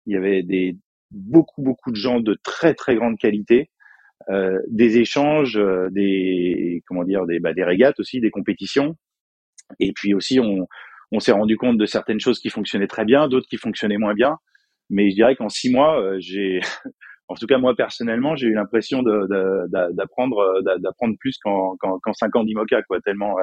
[0.05, 0.77] il y avait des
[1.11, 3.69] beaucoup beaucoup de gens de très très grande qualité,
[4.29, 5.59] euh, des échanges,
[5.91, 8.95] des comment dire, des, bah, des régates aussi, des compétitions.
[9.79, 10.67] Et puis aussi on
[11.11, 14.13] on s'est rendu compte de certaines choses qui fonctionnaient très bien, d'autres qui fonctionnaient moins
[14.13, 14.37] bien.
[14.89, 16.59] Mais je dirais qu'en six mois, euh, j'ai,
[17.27, 22.35] en tout cas moi personnellement, j'ai eu l'impression d'apprendre euh, d'apprendre plus qu'en qu'en cinq
[22.35, 22.99] ans d'IMOCA, quoi.
[23.01, 23.35] Tellement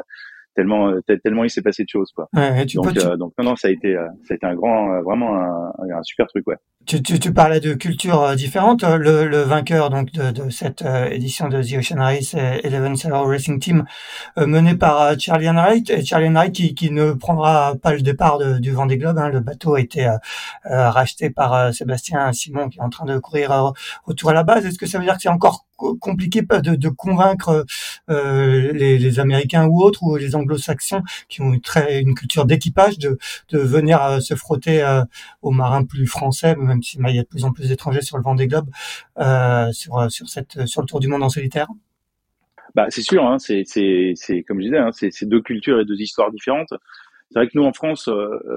[0.55, 2.29] tellement euh, tellement il s'est passé de choses quoi.
[2.35, 5.03] Ouais, tu donc, euh, donc non non ça a été ça a été un grand
[5.03, 6.57] vraiment un, un super truc ouais.
[6.85, 8.83] Tu, tu, tu, parlais de cultures différentes.
[8.83, 13.61] Le, le vainqueur donc de, de cette édition de The Ocean Race, Eleven Sailor Racing
[13.61, 13.85] Team,
[14.37, 18.59] mené par Charlie Wright, et Charlie Wright qui, qui ne prendra pas le départ de,
[18.59, 19.17] du Vendée Globe.
[19.19, 19.29] Hein.
[19.29, 20.19] Le bateau a été euh,
[20.91, 23.73] racheté par Sébastien Simon qui est en train de courir
[24.09, 24.67] autour à la base.
[24.67, 25.67] Est-ce que ça veut dire que c'est encore
[26.01, 27.64] compliqué de, convaincre
[28.11, 32.99] euh, les, Américains ou autres ou les Anglo-Saxons qui ont une très une culture d'équipage
[32.99, 33.18] de,
[33.53, 35.03] venir euh, se frotter euh,
[35.42, 38.23] aux marins plus français, même s'il y a de plus en plus d'étrangers sur le
[38.23, 38.71] vent des globes,
[39.73, 41.68] sur sur cette sur le tour du monde en solitaire.
[42.75, 46.01] Bah c'est sûr, hein, c'est c'est comme je disais, hein, c'est deux cultures et deux
[46.01, 46.73] histoires différentes.
[47.31, 48.11] C'est vrai que nous en France,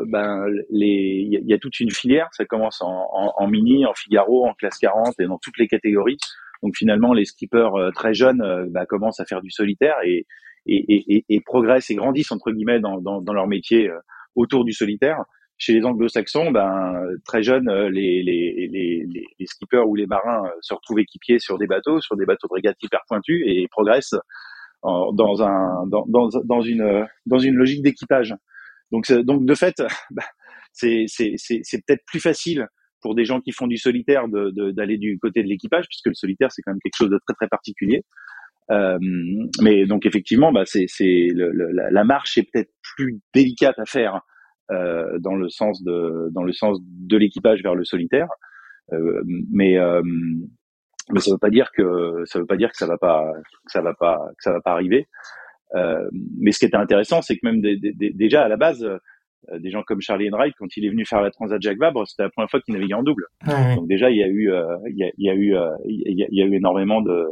[0.08, 2.28] ben il y, a toute une filière.
[2.34, 5.68] Ça commence en, en, en, mini, en Figaro, en classe 40 et dans toutes les
[5.70, 6.18] catégories.
[6.64, 10.26] Donc finalement, les skippers euh, très jeunes euh, bah, commencent à faire du solitaire et,
[10.66, 14.00] et, et, et, progressent et grandissent entre guillemets dans, dans, dans leur métier euh,
[14.36, 15.24] autour du solitaire.
[15.58, 19.06] chez les anglo-saxons, ben, très jeunes, les, les, les,
[19.40, 22.56] les, skippers ou les marins se retrouvent équipiers sur des bateaux, sur des bateaux de
[22.56, 24.16] régate hyper pointus et progressent
[24.84, 28.36] dans, un, dans, dans, dans, une, dans une logique d'équipage.
[28.92, 30.24] Donc, donc de fait, bah,
[30.74, 31.06] c'est
[31.88, 32.68] peut-être plus facile
[33.06, 36.52] pour des gens qui font du solitaire d'aller du côté de l'équipage, puisque le solitaire
[36.52, 38.02] c'est quand même quelque chose de très très particulier.
[38.72, 38.98] Euh,
[39.62, 40.88] mais donc effectivement, bah, c'est
[41.36, 44.22] la, la marche est peut-être plus délicate à faire
[44.72, 48.28] euh, dans le sens de de l'équipage vers le solitaire.
[48.92, 49.22] Euh,
[49.54, 49.78] mais
[51.18, 53.32] ça veut pas dire que ça veut pas dire que ça va pas
[53.68, 55.06] ça va pas ça va pas arriver.
[56.42, 58.84] Mais ce qui était intéressant, c'est que même déjà à la base,
[59.60, 62.24] des gens comme Charlie Enright, quand il est venu faire la Transat Jacques Vabre, c'était
[62.24, 63.26] la première fois qu'il naviguait en double.
[63.76, 65.56] Donc déjà, il y a eu, euh, il, y a, il y a eu,
[65.86, 67.26] il y a, eu énormément de,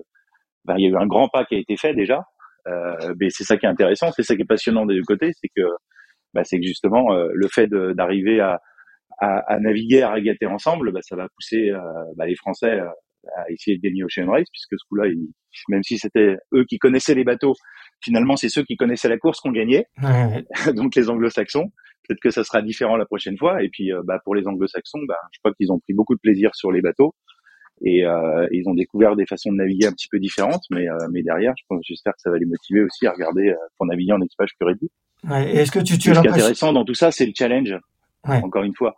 [0.66, 2.24] ben, il y a eu un grand pas qui a été fait déjà.
[2.68, 5.32] Euh, mais c'est ça qui est intéressant, c'est ça qui est passionnant des deux côtés,
[5.34, 5.68] c'est que
[6.34, 8.60] bah, c'est que justement euh, le fait d'arriver à,
[9.20, 11.80] à, à, naviguer, à régater ensemble, bah, ça va pousser euh,
[12.16, 12.88] bah, les Français euh,
[13.38, 15.10] à essayer de gagner Ocean Race, puisque ce coup-là,
[15.70, 17.54] même si c'était eux qui connaissaient les bateaux,
[18.02, 19.86] finalement c'est ceux qui connaissaient la course qui ont gagné,
[20.76, 21.72] donc les Anglo-Saxons.
[22.08, 23.64] Peut-être que ça sera différent la prochaine fois.
[23.64, 26.54] Et puis, bah, pour les Anglo-Saxons, bah, je crois qu'ils ont pris beaucoup de plaisir
[26.54, 27.16] sur les bateaux
[27.82, 30.64] et euh, ils ont découvert des façons de naviguer un petit peu différentes.
[30.70, 33.54] Mais, euh, mais derrière, je pense, j'espère que ça va les motiver aussi à regarder
[33.78, 34.90] pour naviguer en équipage pur et dur.
[35.30, 35.56] Ouais.
[35.56, 37.76] Est-ce que tu, tu Ce qui est intéressant dans tout ça, c'est le challenge.
[38.26, 38.96] Encore une fois.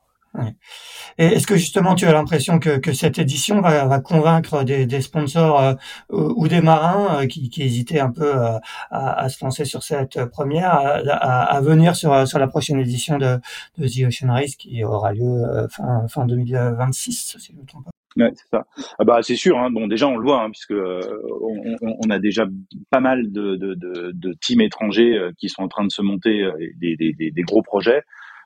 [1.17, 4.85] Et est-ce que justement tu as l'impression que, que cette édition va, va convaincre des,
[4.85, 5.73] des sponsors euh,
[6.09, 8.57] ou des marins euh, qui, qui, hésitaient un peu euh,
[8.91, 13.17] à, à, se lancer sur cette première, à, à, venir sur, sur la prochaine édition
[13.17, 13.37] de,
[13.77, 17.85] de The Ocean Race qui aura lieu fin, fin 2026, si je ne me trompe
[17.85, 17.91] pas?
[18.17, 18.65] Ouais, c'est ça.
[18.97, 19.59] Ah bah c'est sûr.
[19.59, 19.71] Hein.
[19.71, 22.45] Bon, déjà on le voit hein, puisque on, on, a déjà
[22.89, 26.49] pas mal de, de, de, de teams étrangers qui sont en train de se monter
[26.79, 28.03] des, des, des, des gros projets.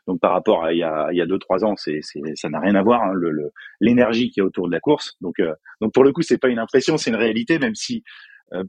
[0.09, 1.99] Donc par rapport à il y a, il y a deux trois ans, c'est,
[2.33, 3.03] ça n'a rien à voir.
[3.03, 5.15] Hein, le, l'énergie qui est autour de la course.
[5.21, 8.03] Donc euh, donc pour le coup, c'est pas une impression, c'est une réalité, même si
[8.53, 8.63] euh,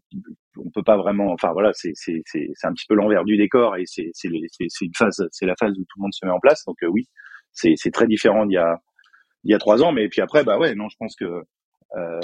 [0.59, 1.33] on peut pas vraiment.
[1.33, 4.29] Enfin voilà, c'est c'est c'est, c'est un petit peu l'envers du décor et c'est c'est,
[4.69, 6.63] c'est une phase, c'est la phase où tout le monde se met en place.
[6.67, 7.09] Donc euh, oui,
[7.53, 8.77] c'est c'est très différent d'il y a
[9.45, 11.25] il y a trois ans, mais puis après bah ouais, non, je pense que
[11.97, 12.21] euh,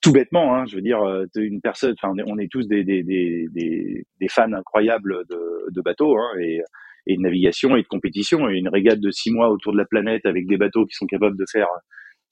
[0.00, 1.00] tout bêtement, hein, je veux dire,
[1.36, 6.18] une personne, enfin, on est, tous des, des, des, des, fans incroyables de, de bateaux,
[6.18, 6.60] hein, et
[7.06, 8.48] et de navigation et de compétition.
[8.48, 11.06] Et une régate de six mois autour de la planète avec des bateaux qui sont
[11.06, 11.68] capables de faire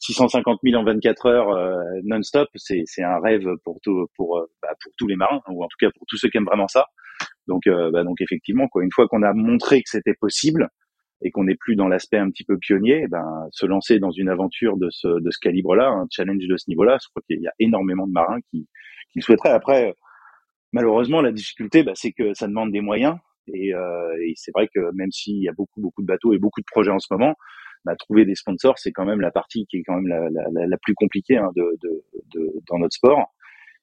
[0.03, 4.75] 650 000 en 24 heures euh, non-stop, c'est, un rêve pour tout, pour, euh, bah,
[4.83, 6.87] pour tous les marins ou en tout cas pour tous ceux qui aiment vraiment ça.
[7.47, 10.69] Donc, euh, bah, donc effectivement, quoi, une fois qu'on a montré que c'était possible
[11.25, 14.29] et qu'on n'est plus dans l'aspect un petit peu pionnier, ben se lancer dans une
[14.29, 17.47] aventure de ce, de ce calibre-là, un challenge de ce niveau-là, je crois qu'il y
[17.47, 18.67] a énormément de marins qui,
[19.13, 19.51] qui le souhaiteraient.
[19.51, 19.95] Après,
[20.73, 23.19] malheureusement, la difficulté, bah, c'est que ça demande des moyens.
[23.49, 26.39] Et, euh, et c'est vrai que même s'il y a beaucoup beaucoup de bateaux et
[26.39, 27.35] beaucoup de projets en ce moment,
[27.85, 30.67] bah, trouver des sponsors, c'est quand même la partie qui est quand même la, la,
[30.67, 33.35] la plus compliquée hein, de, de, de, dans notre sport.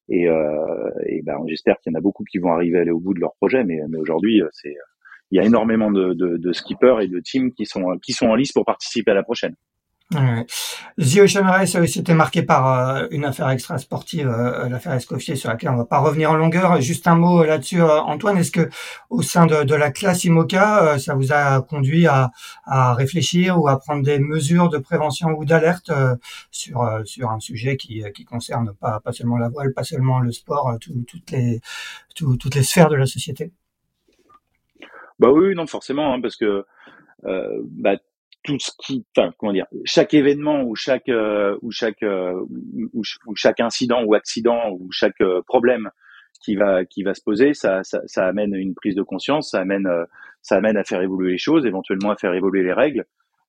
[0.07, 2.91] Et, euh, et ben, j'espère qu'il y en a beaucoup qui vont arriver à aller
[2.91, 3.63] au bout de leur projet.
[3.63, 4.75] Mais, mais aujourd'hui, c'est
[5.31, 8.27] il y a énormément de, de, de skippers et de teams qui sont qui sont
[8.27, 9.55] en liste pour participer à la prochaine.
[10.11, 10.43] Ouais.
[10.97, 15.35] The Ocean Race a aussi marqué par euh, une affaire extra sportive, euh, l'affaire Escoffier,
[15.35, 16.81] sur laquelle on va pas revenir en longueur.
[16.81, 18.37] Juste un mot là-dessus, euh, Antoine.
[18.39, 18.69] Est-ce que
[19.11, 22.31] au sein de, la classe IMOCA, ça vous a conduit à,
[22.95, 25.91] réfléchir ou à prendre des mesures de prévention ou d'alerte
[26.51, 31.05] sur un sujet qui, concerne pas seulement la voile, pas seulement le sport, tout,
[32.37, 33.51] toutes les sphères de la société?
[35.19, 36.65] Bah oui, non forcément, hein, parce que
[37.25, 37.97] euh, bah,
[38.43, 42.33] tout ce qui, enfin comment dire, chaque événement ou chaque euh, ou chaque euh,
[42.93, 43.03] ou,
[43.35, 45.89] chaque incident ou accident ou chaque euh, problème
[46.43, 49.59] qui va qui va se poser, ça, ça, ça amène une prise de conscience, ça
[49.59, 49.87] amène
[50.41, 53.05] ça amène à faire évoluer les choses, éventuellement à faire évoluer les règles.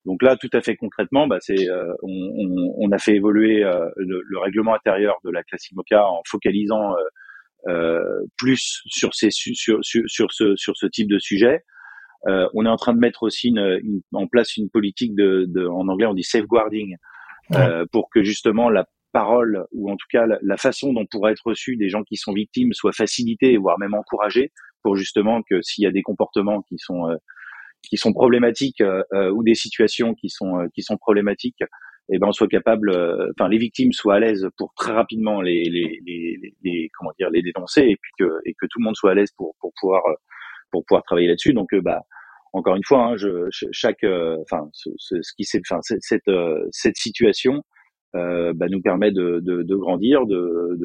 [0.07, 1.69] Donc là, tout à fait concrètement, bah, c'est
[2.03, 6.23] on, on, on, a fait évoluer le, le, règlement intérieur de la classe IMOCA en
[6.27, 6.95] focalisant
[8.39, 11.63] plus sur ces sur, sur, sur ce sur ce type de sujet.
[12.27, 15.67] Euh, on est en train de mettre aussi une, en place une politique de, de,
[15.67, 16.97] en anglais on dit safeguarding,
[17.55, 21.43] euh, pour que justement la parole ou en tout cas la, façon dont pourra être
[21.45, 24.53] reçue des gens qui sont victimes soit facilitée voire même encouragée
[24.83, 27.17] pour justement que s'il y a des comportements qui sont euh,
[27.83, 31.63] qui sont problématiques euh, euh, ou des situations qui sont qui sont problématiques
[32.13, 32.91] et eh ben on soit capable
[33.37, 37.31] enfin les victimes soient à l'aise pour très rapidement les, les, les, les, comment dire
[37.31, 39.73] les dénoncer et puis que et que tout le monde soit à l'aise pour pour
[39.81, 40.03] pouvoir
[40.71, 41.53] pour pouvoir travailler là-dessus.
[41.53, 42.03] Donc, euh, bah,
[42.53, 46.67] encore une fois, hein, je, chaque, euh, enfin, ce, ce, qui c'est, enfin, cette euh,
[46.73, 47.63] cette situation
[48.17, 50.77] euh, bah, nous permet de, de, de grandir, de,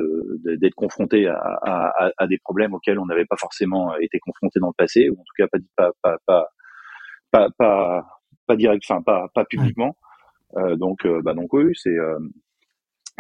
[0.45, 4.60] d'être de, confronté à, à, à, des problèmes auxquels on n'avait pas forcément été confronté
[4.60, 6.48] dans le passé, ou en tout cas pas, pas, pas, pas,
[7.32, 8.06] pas pas
[8.48, 9.98] pas direct, enfin pas pas publiquement.
[10.76, 11.95] donc bah donc oui, c'est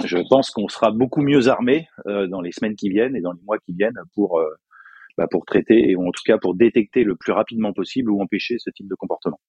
[0.03, 3.41] je pense qu'on sera beaucoup mieux armé dans les semaines qui viennent et dans les
[3.41, 4.39] mois qui viennent pour
[5.17, 8.57] bah, pour traiter et en tout cas pour détecter le plus rapidement possible ou empêcher
[8.59, 9.39] ce type de comportement.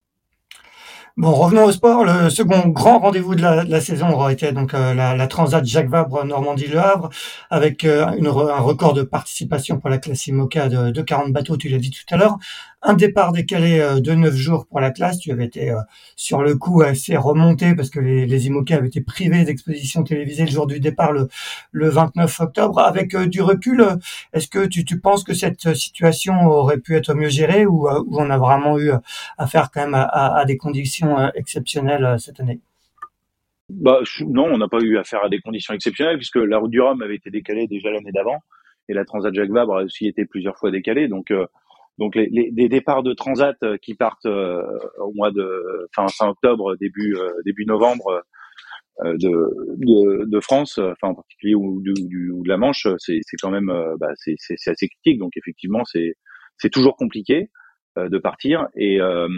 [1.18, 2.04] Bon, revenons au sport.
[2.04, 5.26] Le second grand rendez-vous de la, de la saison aura été donc euh, la, la,
[5.26, 7.08] Transat Jacques Vabre Normandie-Le Havre,
[7.48, 11.56] avec euh, une, un record de participation pour la classe IMOCA de, de 40 bateaux,
[11.56, 12.36] tu l'as dit tout à l'heure.
[12.82, 15.18] Un départ décalé euh, de 9 jours pour la classe.
[15.18, 15.74] Tu avais été
[16.14, 20.50] sur le coup assez remonté parce que les, les avaient été privés d'exposition télévisée le
[20.50, 21.28] jour du départ, le,
[21.72, 22.78] le 29 octobre.
[22.78, 23.84] Avec du recul,
[24.32, 28.20] est-ce que tu, tu, penses que cette situation aurait pu être mieux gérée ou, ou
[28.20, 28.92] on a vraiment eu
[29.38, 32.60] affaire quand même à, à, à des conditions euh, exceptionnelles euh, cette année?
[33.68, 36.80] Bah, Non, on n'a pas eu affaire à des conditions exceptionnelles puisque la route du
[36.80, 38.38] Rhum avait été décalée déjà l'année d'avant
[38.88, 41.08] et la Transat Jacques Vabre a aussi été plusieurs fois décalée.
[41.08, 41.46] Donc, euh,
[41.98, 47.16] donc les, les, départs de Transat qui partent au mois de fin, fin octobre, début
[47.44, 48.22] début novembre
[49.02, 51.92] de, de, de, France, enfin en particulier ou, de,
[52.32, 55.18] ou de la Manche, c'est quand même bah, c'est assez critique.
[55.18, 56.14] Donc effectivement, c'est
[56.58, 57.50] c'est toujours compliqué.
[57.98, 58.68] Euh, de partir.
[58.76, 59.28] Et, euh,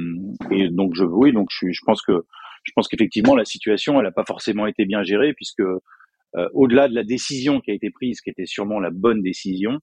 [0.51, 2.25] et donc je oui, donc je, je pense que
[2.65, 6.89] je pense qu'effectivement la situation elle n'a pas forcément été bien gérée puisque euh, au-delà
[6.89, 9.79] de la décision qui a été prise, qui était sûrement la bonne décision,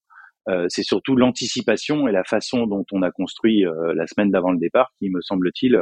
[0.49, 4.51] euh, c'est surtout l'anticipation et la façon dont on a construit euh, la semaine d'avant
[4.51, 5.81] le départ qui me semble-t-il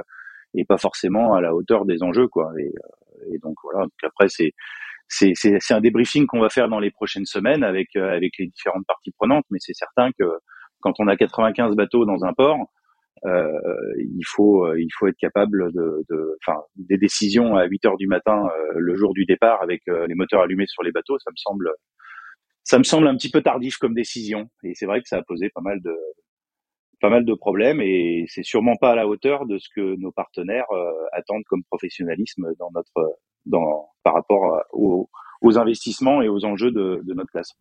[0.56, 2.52] est pas forcément à la hauteur des enjeux quoi.
[2.60, 2.71] Et,
[3.34, 3.86] et donc voilà.
[3.86, 4.52] Donc après c'est
[5.08, 8.86] c'est c'est un débriefing qu'on va faire dans les prochaines semaines avec avec les différentes
[8.88, 10.26] parties prenantes, mais c'est certain que
[10.80, 12.67] quand on a 95 bateaux dans un port,
[13.26, 17.97] euh, il faut euh, il faut être capable de, enfin des décisions à 8 heures
[17.97, 21.32] du matin euh, le jour du départ avec les moteurs allumés sur les bateaux ça
[21.32, 21.69] me semble
[22.63, 25.23] ça me semble un petit peu tardif comme décision et c'est vrai que ça a
[25.23, 25.95] posé pas mal de
[27.02, 30.12] pas mal de problèmes et c'est sûrement pas à la hauteur de ce que nos
[30.12, 30.67] partenaires
[31.12, 35.10] attendent comme professionnalisme dans notre dans par rapport aux,
[35.41, 37.56] aux investissements et aux enjeux de, de notre classe.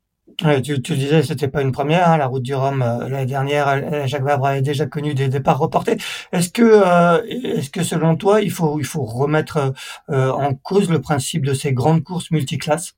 [0.44, 3.26] Ouais, tu, tu disais c'était pas une première, hein, la route du Rhum euh, l'année
[3.26, 5.96] dernière, euh, Jacques Vabre avait déjà connu des départs reportés.
[6.30, 9.74] Est-ce que, euh, est-ce que selon toi, il faut, il faut remettre
[10.08, 12.94] en cause le principe de ces grandes courses multiclasses?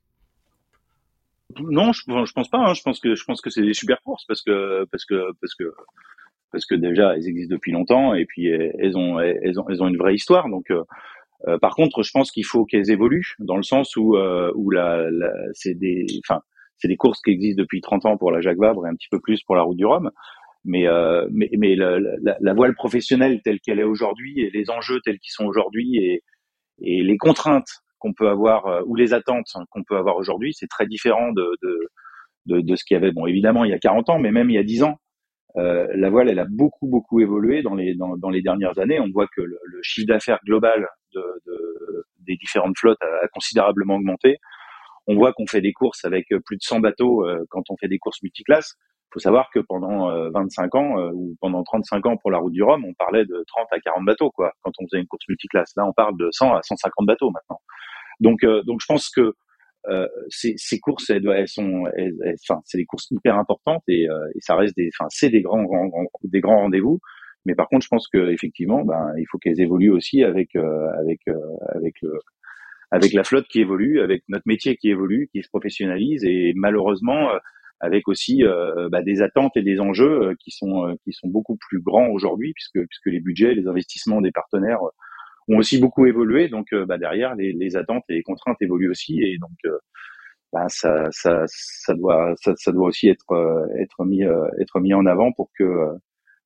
[1.59, 2.59] Non, je, je pense pas.
[2.59, 2.73] Hein.
[2.73, 5.55] Je pense que, je pense que c'est des super courses parce que, parce que, parce
[5.55, 5.73] que,
[6.51, 9.87] parce que déjà elles existent depuis longtemps et puis elles ont, elles ont, elles ont
[9.87, 10.49] une vraie histoire.
[10.49, 10.71] Donc
[11.61, 15.31] par contre, je pense qu'il faut qu'elles évoluent dans le sens où, où la, la
[15.53, 16.41] c'est des, enfin
[16.77, 19.07] c'est des courses qui existent depuis 30 ans pour la Jacques Vabre et un petit
[19.09, 20.11] peu plus pour la Route du Rhum.
[20.67, 24.71] Mais, euh, mais, mais la, la, la, voile professionnelle telle qu'elle est aujourd'hui et les
[24.71, 26.23] enjeux tels qu'ils sont aujourd'hui et,
[26.81, 27.69] et les contraintes
[28.05, 31.49] qu'on peut avoir euh, ou les attentes qu'on peut avoir aujourd'hui, c'est très différent de,
[32.45, 33.11] de, de, ce qu'il y avait.
[33.11, 34.99] Bon, évidemment, il y a 40 ans, mais même il y a 10 ans,
[35.57, 38.99] euh, la voile, elle a beaucoup, beaucoup évolué dans les, dans, les dernières années.
[38.99, 44.37] On voit que le, chiffre d'affaires global de, de, des différentes flottes a, considérablement augmenté
[45.07, 47.87] on voit qu'on fait des courses avec euh, plus de 100 bateaux quand on fait
[47.87, 48.75] des courses multiclasses.
[49.09, 52.51] Il faut savoir que pendant 25 euh, ans ou pendant 35 ans pour la route
[52.51, 55.25] du Rhum, on parlait de 30 à 40 bateaux quoi quand on faisait une course
[55.29, 55.71] multiclasse.
[55.77, 57.61] Là, on parle de 100 à 150 bateaux maintenant.
[58.19, 59.33] Donc, donc je pense que
[59.87, 61.83] euh, ces, ces, courses, elles, elles sont,
[62.47, 65.63] enfin, c'est des courses hyper importantes et, et ça reste des, enfin, c'est des grands,
[65.63, 65.89] grands,
[66.23, 66.99] des grands rendez-vous.
[67.45, 70.89] Mais par contre, je pense que effectivement, ben, il faut qu'elles évoluent aussi avec, euh,
[70.99, 71.21] avec,
[71.75, 72.19] avec le,
[72.91, 77.31] avec la flotte qui évolue, avec notre métier qui évolue, qui se professionnalise et malheureusement
[77.31, 77.37] euh,
[77.79, 81.57] avec aussi euh, bah, des attentes et des enjeux euh, qui sont qui sont beaucoup
[81.57, 84.79] plus grands aujourd'hui puisque puisque les budgets, les investissements des partenaires
[85.47, 86.49] ont aussi beaucoup évolué.
[86.49, 89.73] Donc bah, derrière les, les, attentes et les contraintes évoluent aussi et donc
[90.53, 94.23] bah, ça, ça, ça doit ça, ça doit aussi être être mis
[94.59, 95.97] être mis en avant pour que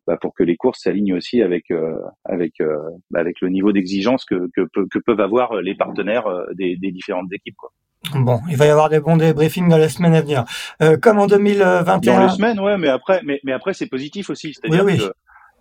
[0.09, 1.93] bah, pour que les courses s'alignent aussi avec euh,
[2.25, 2.77] avec euh,
[3.11, 6.91] bah, avec le niveau d'exigence que, que, que, peuvent avoir les partenaires euh, des, des
[6.91, 7.55] différentes équipes.
[7.55, 7.69] Quoi.
[8.15, 10.45] Bon, il va y avoir des bons débriefings dans les semaines à venir.
[10.81, 11.99] Euh, comme en 2021.
[11.99, 14.55] Dans les semaines, ouais, mais après, mais, mais après c'est positif aussi.
[14.55, 14.97] C'est-à-dire oui, oui.
[14.97, 15.13] que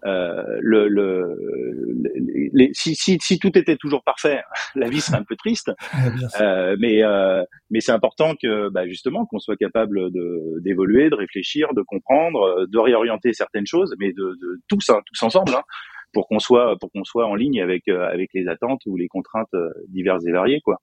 [0.04, 1.36] euh, le, le,
[2.52, 4.42] les, si, si, si, tout était toujours parfait,
[4.74, 5.72] la vie serait un peu triste.
[6.40, 11.14] euh, mais euh, mais c'est important que bah, justement qu'on soit capable de d'évoluer, de
[11.14, 15.62] réfléchir, de comprendre, de réorienter certaines choses, mais de, de tous hein, tous ensemble, hein,
[16.12, 19.08] pour qu'on soit pour qu'on soit en ligne avec euh, avec les attentes ou les
[19.08, 20.80] contraintes euh, diverses et variées, quoi.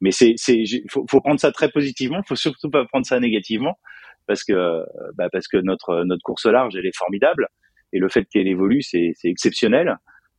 [0.00, 3.78] Mais c'est c'est faut, faut prendre ça très positivement, faut surtout pas prendre ça négativement
[4.26, 4.84] parce que
[5.16, 7.48] bah, parce que notre notre course large elle est formidable
[7.92, 9.96] et le fait qu'elle évolue, c'est exceptionnel.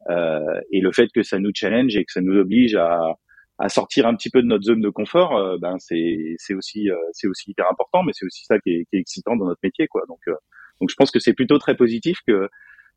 [0.09, 0.39] Euh,
[0.71, 2.99] et le fait que ça nous challenge et que ça nous oblige à,
[3.59, 6.95] à sortir un petit peu de notre zone de confort, euh, ben c'est aussi euh,
[7.11, 9.59] c'est aussi hyper important, mais c'est aussi ça qui est, qui est, excitant dans notre
[9.61, 10.03] métier, quoi.
[10.07, 10.35] Donc euh,
[10.79, 12.49] donc je pense que c'est plutôt très positif que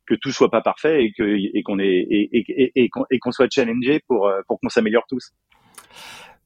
[0.07, 3.51] que tout soit pas parfait et que et qu'on est et, et, et, qu'on soit
[3.51, 5.31] challengé pour pour qu'on s'améliore tous.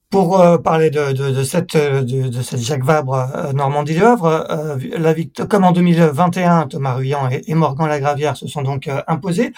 [0.10, 3.94] Pour euh, parler de, de, de, cette, euh, de, de, cette Jacques Vabre euh, Normandie
[3.94, 5.14] de Havre, euh, la
[5.50, 9.52] comme en 2021, Thomas Ruyant et, Morgan Lagravière se sont donc imposés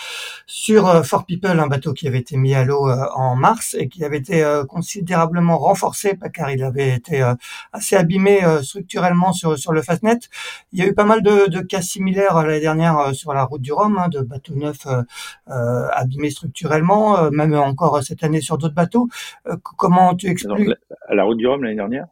[0.48, 4.04] sur Fort People, un bateau qui avait été mis à l'eau en mars et qui
[4.04, 7.22] avait été considérablement renforcé car il avait été
[7.72, 10.20] assez abîmé structurellement sur, sur le Fastnet.
[10.72, 13.62] Il y a eu pas mal de, de cas similaires l'année dernière sur la route
[13.62, 14.88] du Rhum, hein, de bateaux neufs
[15.48, 19.10] abîmés structurellement, même encore cette année sur d'autres bateaux.
[19.62, 20.39] comment tu
[21.08, 22.06] à la route du Rhum l'année dernière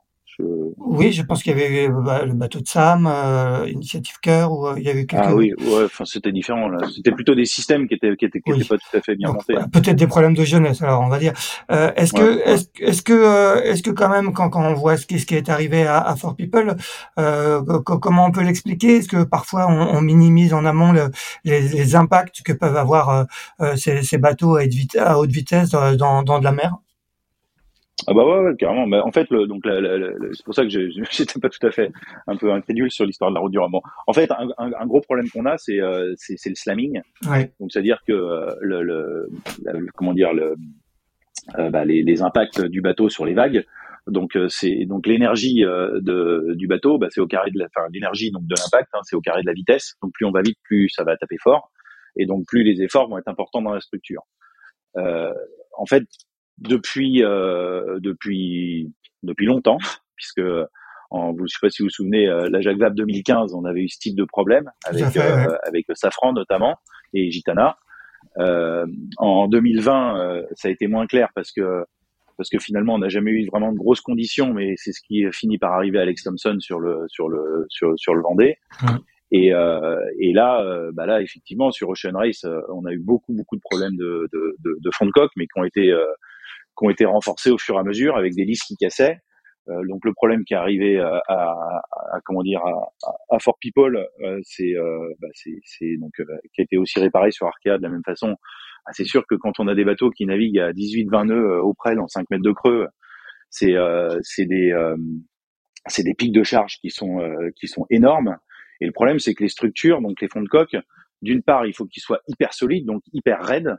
[0.78, 4.68] Oui, je pense qu'il y avait bah, le bateau de Sam, euh, Initiative Cœur, ou
[4.68, 5.24] euh, il y avait quelques...
[5.26, 6.70] Ah oui, ouais, enfin c'était différent.
[6.96, 9.32] C'était plutôt des systèmes qui étaient qui étaient, qui étaient pas tout à fait bien
[9.32, 9.56] montés.
[9.56, 11.34] Bah, peut-être des problèmes de jeunesse, alors on va dire.
[11.72, 12.48] Euh, est-ce que
[12.82, 15.36] est-ce que euh, est-ce que quand même quand quand on voit ce qui ce qui
[15.36, 16.76] est arrivé à, à Fort People,
[17.20, 18.98] euh, comment on peut l'expliquer?
[18.98, 21.10] Est-ce que parfois on, on, minimise en amont le,
[21.44, 23.28] les, les, impacts que peuvent avoir
[23.62, 24.64] euh, ces, ces, bateaux à,
[25.00, 26.78] à haute vitesse dans, dans de la mer?
[28.06, 28.88] Ah bah ouais, carrément.
[28.88, 30.70] Bah, en fait, le, donc c'est pour ça que
[31.12, 31.92] j'étais pas tout à fait
[32.28, 33.82] un peu incrédule sur l'histoire de la route du roman.
[34.06, 37.02] En fait, un, un, gros problème qu'on a, c'est euh, c'est le slamming.
[37.28, 37.52] Ouais.
[37.60, 39.30] Donc c'est-à-dire que euh, le, le,
[39.96, 40.56] comment dire le
[41.58, 43.66] euh, bah, les, les, impacts du bateau sur les vagues.
[44.06, 48.32] Donc c'est donc l'énergie de du bateau, bah, c'est au carré de la, enfin l'énergie
[48.32, 49.96] donc de l'impact, hein, c'est au carré de la vitesse.
[50.02, 51.72] Donc plus on va vite, plus ça va taper fort,
[52.16, 54.22] et donc plus les efforts vont être importants dans la structure.
[54.98, 55.34] Euh,
[55.78, 56.04] en fait,
[56.58, 58.92] depuis euh, depuis
[59.24, 59.78] depuis longtemps,
[60.16, 60.42] puisque
[61.10, 63.66] en, je ne sais pas si vous vous souvenez, euh, la Jacques Vabre 2015, on
[63.66, 66.76] avait eu ce type de problème avec euh, avec Safran notamment
[67.14, 67.78] et Gitana.
[68.40, 68.86] Euh,
[69.18, 71.86] en 2020, ça a été moins clair parce que
[72.36, 75.24] parce que finalement on n'a jamais eu vraiment de grosses conditions, mais c'est ce qui
[75.32, 78.58] finit par arriver à Alex Thompson sur le sur le sur, sur le Vendée.
[79.30, 83.34] Et, euh, et là, euh, bah là effectivement sur Ocean Race, on a eu beaucoup
[83.34, 85.94] beaucoup de problèmes de de, de, de fond de coque, mais qui ont été
[86.78, 89.20] qui ont été renforcés au fur et à mesure avec des listes qui cassaient.
[89.70, 91.82] Euh, donc le problème qui est arrivé à, à,
[92.14, 95.28] à comment dire à, à Fort People, euh, c'est euh, bah,
[96.00, 98.36] donc euh, qui a été aussi réparé sur Arkea de la même façon.
[98.86, 101.74] Ah, c'est sûr que quand on a des bateaux qui naviguent à 18-20 nœuds au
[101.74, 102.88] près dans 5 mètres de creux,
[103.50, 103.76] c'est
[104.22, 104.74] c'est des
[105.88, 107.20] c'est des pics de charge qui sont
[107.60, 108.38] qui sont énormes.
[108.80, 110.78] Et le problème c'est que les structures, donc les fonds de coque,
[111.22, 113.76] d'une part il faut qu'ils soient hyper solides, donc hyper raides, euh,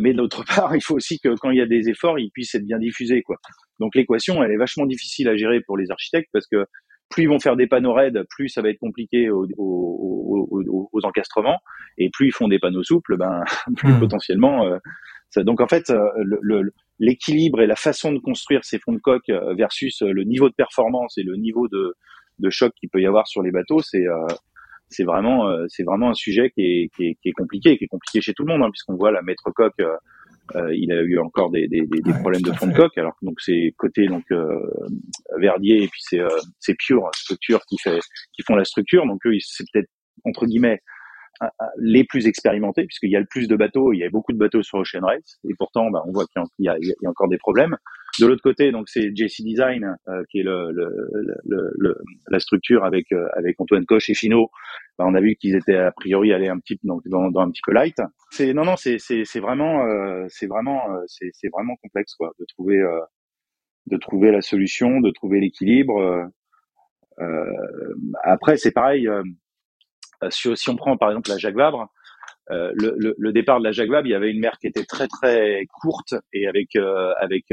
[0.00, 2.54] mais d'autre part, il faut aussi que quand il y a des efforts, ils puissent
[2.54, 3.22] être bien diffusés.
[3.22, 3.36] Quoi.
[3.80, 6.64] Donc l'équation, elle est vachement difficile à gérer pour les architectes parce que
[7.08, 11.00] plus ils vont faire des panneaux raides, plus ça va être compliqué aux, aux, aux,
[11.04, 11.58] encastrements,
[11.96, 13.44] et plus ils font des panneaux souples, ben
[13.76, 14.00] plus hmm.
[14.00, 14.66] potentiellement.
[14.66, 14.78] Euh,
[15.30, 16.08] ça, donc en fait, euh,
[16.98, 21.16] l'équilibre et la façon de construire ces fonds de coque versus le niveau de performance
[21.18, 21.94] et le niveau de,
[22.38, 24.04] de choc qu'il peut y avoir sur les bateaux, c'est
[24.90, 27.84] c'est vraiment euh, c'est vraiment un sujet qui est, qui est, qui est compliqué, qui
[27.84, 29.96] est compliqué chez tout le monde, hein, puisqu'on voit la maître coque, euh,
[30.56, 33.40] euh, il a eu encore des, des, des, problèmes de fond de coque, alors donc
[33.40, 34.24] c'est côté donc
[35.36, 36.20] Verdier et puis c'est
[36.58, 37.98] c'est Pure structure qui fait
[38.32, 39.90] qui font la structure, donc eux c'est peut-être
[40.24, 40.80] entre guillemets
[41.78, 44.38] les plus expérimentés, puisqu'il y a le plus de bateaux, il y a beaucoup de
[44.38, 47.28] bateaux sur Ocean Race, et pourtant, bah, on voit qu'il y, y, y, a encore
[47.28, 47.76] des problèmes.
[48.20, 50.88] De l'autre côté, donc c'est JC Design, euh, qui est le, le,
[51.44, 51.98] le, le,
[52.28, 54.50] la structure avec euh, avec Antoine Coche et Fino.
[54.98, 57.50] Bah, on a vu qu'ils étaient a priori allés un petit donc dans, dans un
[57.50, 58.00] petit peu light.
[58.30, 62.32] C'est non non, c'est c'est c'est vraiment euh, c'est vraiment c'est c'est vraiment complexe quoi,
[62.38, 62.82] de trouver
[63.86, 66.28] de trouver la solution, de trouver l'équilibre.
[68.24, 69.08] après, c'est pareil
[70.24, 71.88] euh, si, si, on prend par exemple la Jacques Vabre,
[72.50, 75.06] euh, le, le, départ de la Vabre, il y avait une mer qui était très
[75.06, 77.44] très courte et avec euh, avec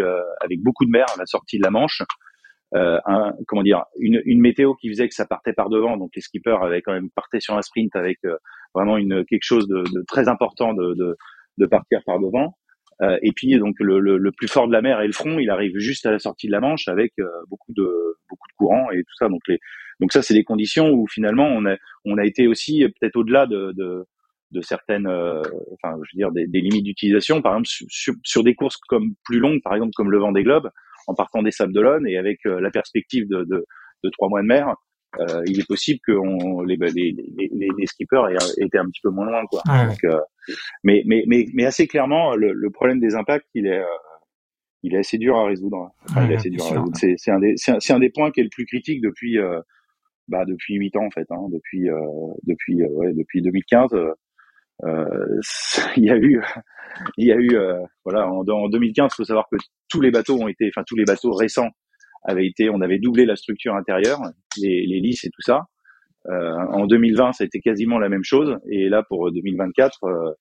[0.42, 2.02] avec beaucoup de mer à la sortie de la Manche.
[2.74, 6.22] Un, comment dire, une, une, météo qui faisait que ça partait par devant, donc les
[6.22, 8.20] skippers avaient quand même parté sur un sprint avec
[8.74, 11.16] vraiment une quelque chose de, de très important de, de,
[11.58, 12.58] de, partir par devant.
[13.02, 15.40] Euh, et puis donc le, le, le, plus fort de la mer et le front,
[15.40, 17.14] il arrive juste à la sortie de la Manche avec
[17.50, 19.30] beaucoup de beaucoup de courant et tout ça.
[19.30, 19.60] Donc les
[20.02, 23.46] donc ça, c'est des conditions où finalement on a on a été aussi peut-être au-delà
[23.46, 24.06] de, de,
[24.52, 25.42] de certaines, euh,
[25.74, 27.42] enfin je veux dire des, des limites d'utilisation.
[27.42, 30.44] Par exemple sur, sur, des courses comme plus longues, par exemple comme le Vent des
[30.44, 30.70] Globes,
[31.08, 33.66] en partant des Sables d'Olonne et avec euh, la perspective de, de,
[34.04, 34.76] de, trois mois de mer,
[35.20, 39.02] euh, il est possible que on, les, les, les, les, skippers aient été un petit
[39.02, 39.62] peu moins loin, quoi.
[39.66, 40.20] Donc, euh,
[40.84, 43.82] mais, mais, mais, mais assez clairement, le, le problème des impacts, il est,
[44.84, 45.92] il est assez dur à résoudre.
[46.10, 46.98] Enfin, il est assez dur à résoudre.
[46.98, 49.40] C'est un, des, c'est un, des points qui est le plus critique depuis
[50.28, 52.00] bah, depuis huit ans en fait, hein, depuis euh,
[52.44, 53.94] depuis euh, ouais, depuis 2015.
[53.94, 54.14] Euh, euh
[55.98, 56.42] il y a eu,
[57.18, 57.58] il y a eu,
[58.04, 59.58] voilà, en, en 2015, il faut savoir que
[59.90, 61.70] tous les bateaux ont été, enfin tous les bateaux récents
[62.24, 64.20] avaient été, on avait doublé la structure intérieure,
[64.58, 65.66] les, les lisses et tout ça.
[66.28, 68.58] en 2020, ça a été quasiment la même chose.
[68.70, 70.36] Et là, pour 2024,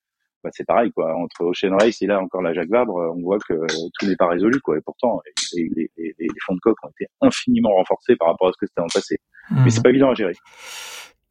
[0.44, 1.16] bah, c'est pareil quoi.
[1.16, 3.54] Entre Ocean Race et là encore la Jacques Vabre, on voit que
[3.98, 4.76] tout n'est pas résolu quoi.
[4.76, 5.20] Et pourtant,
[5.56, 8.66] les, les, les, fonds de coque ont été infiniment renforcés par rapport à ce que
[8.66, 9.16] c'était en passé.
[9.50, 9.82] Mais c'est mhm.
[9.82, 10.34] pas évident à gérer.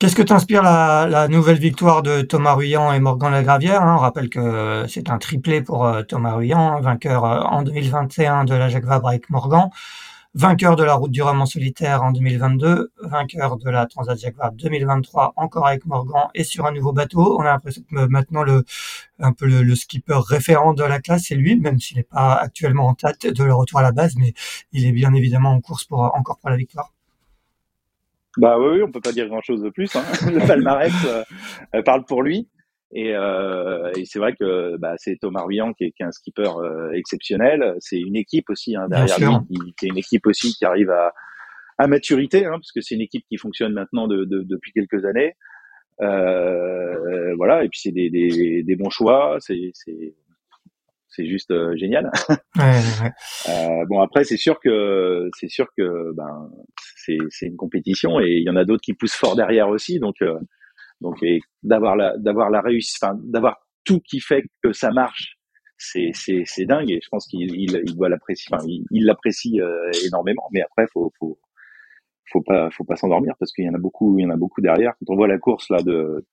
[0.03, 3.95] Qu'est-ce que t'inspire la, nouvelle victoire de Thomas Ruyant et Morgan Lagravière hein?
[3.95, 8.53] On rappelle que c'est un triplé pour euh, Thomas Ruyant, vainqueur euh, en 2021 de
[8.53, 9.69] la Jacques Vabre avec Morgan
[10.33, 14.35] vainqueur de la route du Rhum en solitaire en 2022, vainqueur de la Transat Jacques
[14.35, 17.37] Vabre 2023 encore avec Morgan et sur un nouveau bateau.
[17.39, 18.65] On a l'impression que maintenant le
[19.19, 22.87] un peu le, skipper référent de la classe c'est lui, même s'il n'est pas actuellement
[22.87, 24.33] en tête de le retour à la base, mais
[24.73, 26.92] il est bien évidemment en course pour encore pour la victoire.
[28.37, 29.95] Bah oui, on peut pas dire grand chose de plus.
[29.95, 30.03] Hein.
[30.31, 32.49] Le palmarès euh, parle pour lui.
[32.95, 36.11] Et, euh, et c'est vrai que bah, c'est Thomas Ruyant qui est, qui est un
[36.11, 37.75] skipper euh, exceptionnel.
[37.79, 39.17] C'est une équipe aussi hein, derrière
[39.49, 41.11] lui, qui, est une équipe aussi qui arrive à,
[41.79, 45.05] à maturité, hein, parce que c'est une équipe qui fonctionne maintenant de, de, depuis quelques
[45.05, 45.33] années.
[46.01, 49.37] Euh, voilà, et puis c'est des, des, des, bons choix.
[49.39, 49.71] C'est
[51.15, 52.11] c'est juste euh, génial.
[52.55, 53.11] Ouais, ouais.
[53.49, 56.51] Euh, bon après c'est sûr que c'est sûr que ben
[56.97, 59.99] c'est c'est une compétition et il y en a d'autres qui poussent fort derrière aussi
[59.99, 60.37] donc euh,
[61.03, 61.19] donc
[61.61, 65.37] d'avoir la d'avoir la réussite, enfin d'avoir tout qui fait que ça marche,
[65.77, 69.59] c'est c'est c'est dingue et je pense qu'il il, il doit l'apprécier, enfin il l'apprécie
[69.59, 70.47] euh, énormément.
[70.53, 71.37] Mais après faut faut
[72.31, 74.37] faut pas faut pas s'endormir parce qu'il y en a beaucoup il y en a
[74.37, 74.93] beaucoup derrière.
[74.99, 76.25] Quand on voit la course là de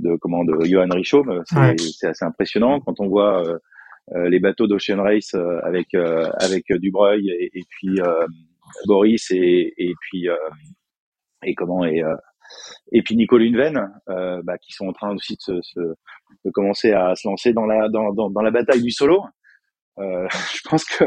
[0.00, 2.80] de comment de Johan Richaume, c'est c'est assez impressionnant.
[2.80, 3.58] Quand on voit euh,
[4.14, 7.98] les bateaux d'Ocean Race avec avec Dubreuil et, et puis
[8.86, 10.28] Boris et et puis
[11.44, 12.02] et comment et
[12.92, 16.92] et puis Nico Lunven, euh, bah, qui sont en train aussi de, se, de commencer
[16.92, 19.24] à se lancer dans la dans, dans, dans la bataille du solo.
[19.98, 21.04] Euh, je pense que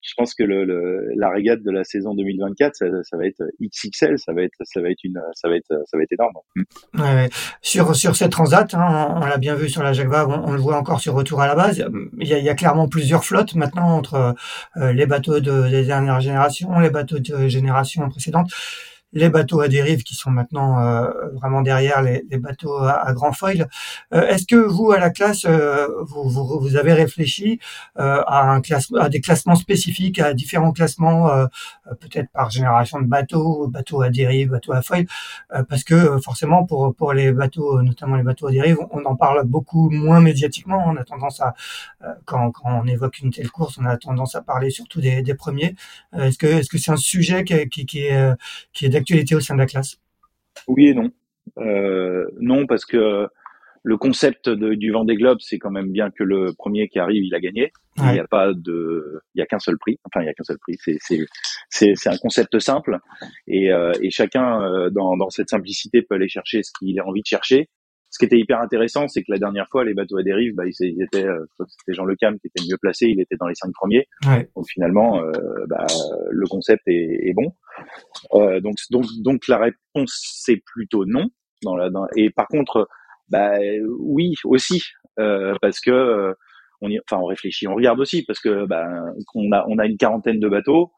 [0.00, 3.42] je pense que le, le, la régate de la saison 2024, ça, ça, va être
[3.60, 6.34] XXL, ça va être, ça va être une, ça va être, ça va être énorme.
[6.56, 7.00] Mm.
[7.00, 7.28] Ouais,
[7.62, 10.76] sur sur cette transat, hein, on, l'a bien vu sur la Jacques on, le voit
[10.76, 11.84] encore sur retour à la base.
[12.18, 14.34] Il y a, il y a clairement plusieurs flottes maintenant entre
[14.76, 18.50] euh, les bateaux de, des dernières générations, les bateaux de génération précédente
[19.12, 23.32] les bateaux à dérive qui sont maintenant euh, vraiment derrière les, les bateaux à, grand
[23.32, 23.68] foil.
[24.12, 27.58] Euh, est-ce que vous, à la classe, euh, vous, vous, vous, avez réfléchi
[27.96, 31.28] à, un classe, à des classements spécifiques, à différents classements,
[32.00, 35.06] peut-être par génération de bateaux, bateaux à dérive, bateaux à foil,
[35.68, 39.44] parce que forcément pour pour les bateaux, notamment les bateaux à dérive, on en parle
[39.44, 40.84] beaucoup moins médiatiquement.
[40.86, 41.54] On a tendance à
[42.24, 45.34] quand, quand on évoque une telle course, on a tendance à parler surtout des, des
[45.34, 45.74] premiers.
[46.12, 48.32] est-ce que est-ce que c'est un sujet qui, qui, qui est
[48.72, 49.96] qui est d'actualité au sein de la classe?
[50.66, 51.10] Oui et non.
[51.58, 53.28] Euh, non, parce que
[53.82, 57.24] le concept de, du Vendée Globe, c'est quand même bien que le premier qui arrive,
[57.24, 57.72] il a gagné.
[57.96, 59.98] Il n'y a pas de, il y a qu'un seul prix.
[60.04, 60.76] Enfin, il y a qu'un seul prix.
[60.78, 61.18] C'est c'est
[61.68, 62.98] c'est c'est un concept simple
[63.46, 67.06] et euh, et chacun euh, dans dans cette simplicité peut aller chercher ce qu'il a
[67.06, 67.68] envie de chercher
[68.10, 70.64] ce qui était hyper intéressant, c'est que la dernière fois, les bateaux à dérive, bah,
[70.66, 73.54] ils étaient, euh, c'était Jean Le Cam qui était mieux placé, il était dans les
[73.54, 74.06] cinq premiers.
[74.26, 74.48] Ouais.
[74.56, 75.20] Donc finalement,
[75.68, 75.86] bah,
[76.30, 77.52] le concept est, est bon.
[78.34, 81.28] Euh, donc, donc, donc la réponse c'est plutôt non.
[82.16, 82.88] Et par contre,
[83.28, 83.58] bah,
[83.98, 84.82] oui aussi,
[85.18, 86.32] euh, parce que euh,
[86.80, 88.86] on, enfin, on réfléchit, on regarde aussi, parce que bah,
[89.34, 90.92] on a, on a une quarantaine de bateaux.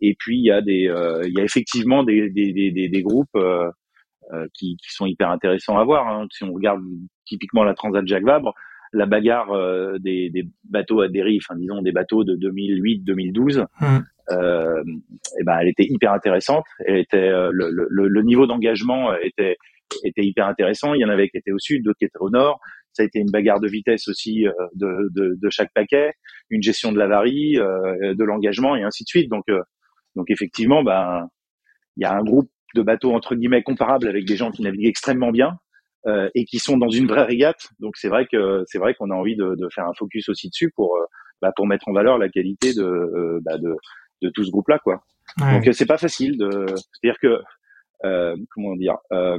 [0.00, 0.92] Et puis il y a des,
[1.24, 3.38] il y a effectivement des, des, des, groupes
[4.54, 6.08] qui, sont hyper intéressants à voir.
[6.08, 6.26] Hein.
[6.32, 6.82] Si on regarde
[7.24, 8.54] typiquement la Transat Jacques Vabre,
[8.92, 9.52] la bagarre
[10.00, 10.32] des,
[10.64, 13.98] bateaux à dérive, disons des bateaux de 2008-2012, mmh.
[14.30, 14.82] Euh,
[15.38, 16.64] et ben elle était hyper intéressante.
[16.84, 19.56] Elle était euh, le, le, le, niveau d'engagement était
[20.04, 20.94] était hyper intéressant.
[20.94, 22.60] Il y en avait qui étaient au sud, d'autres qui étaient au nord.
[22.92, 26.14] Ça a été une bagarre de vitesse aussi de, de, de chaque paquet,
[26.48, 29.30] une gestion de l'avarie, de l'engagement et ainsi de suite.
[29.30, 29.44] Donc
[30.16, 31.28] donc effectivement, ben
[31.96, 34.86] il y a un groupe de bateaux entre guillemets comparables avec des gens qui naviguent
[34.86, 35.58] extrêmement bien
[36.06, 37.68] euh, et qui sont dans une vraie régate.
[37.80, 40.48] Donc c'est vrai que c'est vrai qu'on a envie de, de, faire un focus aussi
[40.48, 41.04] dessus pour euh,
[41.42, 43.74] bah, pour mettre en valeur la qualité de euh, bah, de,
[44.22, 45.02] de, tout ce groupe-là quoi.
[45.40, 45.60] Ouais.
[45.60, 47.40] Donc c'est pas facile de c'est-à-dire que
[48.04, 49.38] euh, comment dire euh,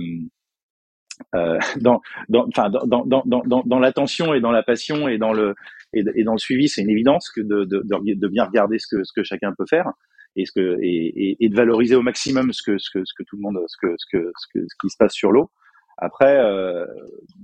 [1.35, 5.17] euh, dans, dans, enfin, dans, dans, dans, dans, dans l'attention et dans la passion et
[5.17, 5.55] dans le,
[5.93, 8.87] et, et dans le suivi, c'est une évidence que de, de, de, bien regarder ce
[8.95, 9.91] que, ce que chacun peut faire
[10.35, 13.23] et ce que et, et, de valoriser au maximum ce que ce que ce que
[13.23, 15.49] tout le monde ce que ce que ce, que, ce qui se passe sur l'eau.
[15.97, 16.85] Après, euh,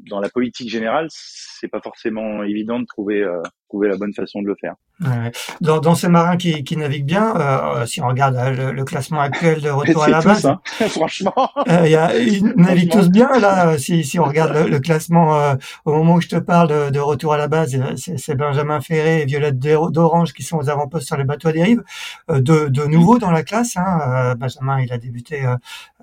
[0.09, 3.41] dans la politique générale, c'est pas forcément évident de trouver euh,
[3.73, 4.75] trouver la bonne façon de le faire.
[5.01, 5.31] Ouais.
[5.59, 9.19] Dans, dans, ces marins qui, qui naviguent bien, euh, si on regarde euh, le, classement
[9.19, 10.61] actuel de retour à la base, hein.
[10.89, 13.75] franchement, euh, y a, ils naviguent tous bien là.
[13.79, 16.99] Si, si on regarde le, classement euh, au moment où je te parle de, de
[16.99, 21.17] retour à la base, c'est Benjamin Ferré et Violette d'Orange qui sont aux avant-postes sur
[21.17, 21.81] les bateaux à dérive.
[22.29, 25.43] de, de nouveau dans la classe, hein, Benjamin il a débuté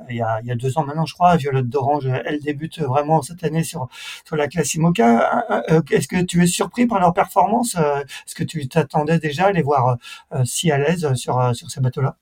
[0.09, 1.36] il, y a, il y a deux ans maintenant, je crois.
[1.36, 3.88] Violette d'Orange, elle débute vraiment cette année sur
[4.24, 5.47] sur la classe IMOCA.
[5.91, 9.62] Est-ce que tu es surpris par leur performance Est-ce que tu t'attendais déjà à les
[9.62, 9.99] voir
[10.32, 12.16] euh, si à l'aise sur, euh, sur ces bateaux-là?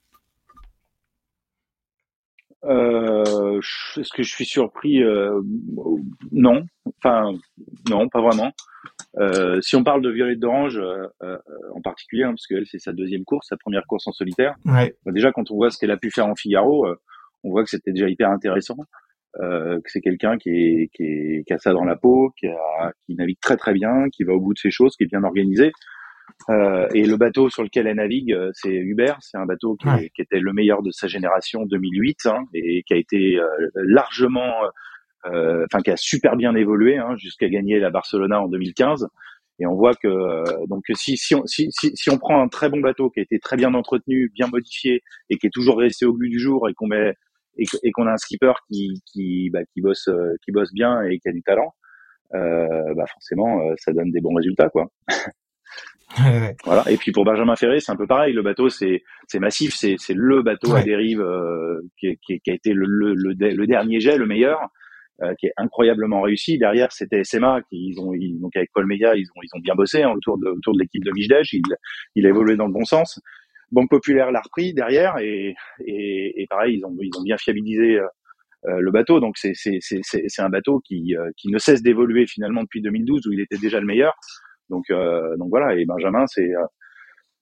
[2.64, 3.60] Euh,
[3.96, 5.00] Est-ce que je suis surpris
[6.32, 6.66] Non.
[6.98, 7.32] Enfin,
[7.88, 8.52] non, pas vraiment.
[9.60, 10.80] si on parle de Violette d'Orange
[11.74, 14.56] en particulier, hein, parce qu'elle c'est sa deuxième course, sa première course en solitaire.
[14.64, 16.86] Bah, déjà, quand on voit ce qu'elle a pu faire en Figaro,
[17.44, 18.76] on voit que c'était déjà hyper intéressant.
[19.34, 23.14] Que c'est quelqu'un qui, est, qui, qui a ça dans la peau, qui, a, qui
[23.14, 25.72] navigue très très bien, qui va au bout de ses choses, qui est bien organisé.
[26.50, 29.14] Euh, et le bateau sur lequel elle navigue, euh, c'est Uber.
[29.20, 32.94] C'est un bateau qui, qui, était le meilleur de sa génération 2008 hein, et qui
[32.94, 34.54] a été euh, largement,
[35.26, 39.08] euh, enfin qui a super bien évolué hein, jusqu'à gagner la Barcelona en 2015.
[39.60, 42.68] Et on voit que donc si si on, si, si, si on prend un très
[42.68, 46.06] bon bateau qui a été très bien entretenu, bien modifié et qui est toujours resté
[46.06, 47.14] au goût du jour et qu'on met
[47.58, 50.08] et, qu'on a un skipper qui qui bah, qui bosse
[50.44, 51.74] qui bosse bien et qui a du talent,
[52.34, 54.86] euh, bah forcément ça donne des bons résultats quoi.
[56.64, 56.84] Voilà.
[56.90, 58.32] Et puis pour Benjamin Ferré, c'est un peu pareil.
[58.32, 62.50] Le bateau, c'est c'est massif, c'est c'est le bateau à dérive euh, qui, qui, qui,
[62.50, 64.58] a été le, le, le, dernier jet, le meilleur,
[65.22, 66.58] euh, qui est incroyablement réussi.
[66.58, 69.60] Derrière, c'était SMA qui ils ont ils, donc avec Paul Meillat, ils ont ils ont
[69.60, 71.52] bien bossé hein, autour de autour de l'équipe de Mijdej.
[71.52, 71.62] Il
[72.14, 73.20] il a évolué dans le bon sens.
[73.70, 75.54] Banque Populaire l'a repris derrière et,
[75.84, 77.98] et, et pareil, ils ont ils ont bien fiabilisé.
[77.98, 78.06] Euh,
[78.66, 81.82] euh le bateau, donc c'est c'est c'est c'est un bateau qui euh, qui ne cesse
[81.82, 84.14] d'évoluer finalement depuis 2012 où il était déjà le meilleur.
[84.68, 85.74] Donc, euh, donc voilà.
[85.76, 86.50] Et Benjamin, c'est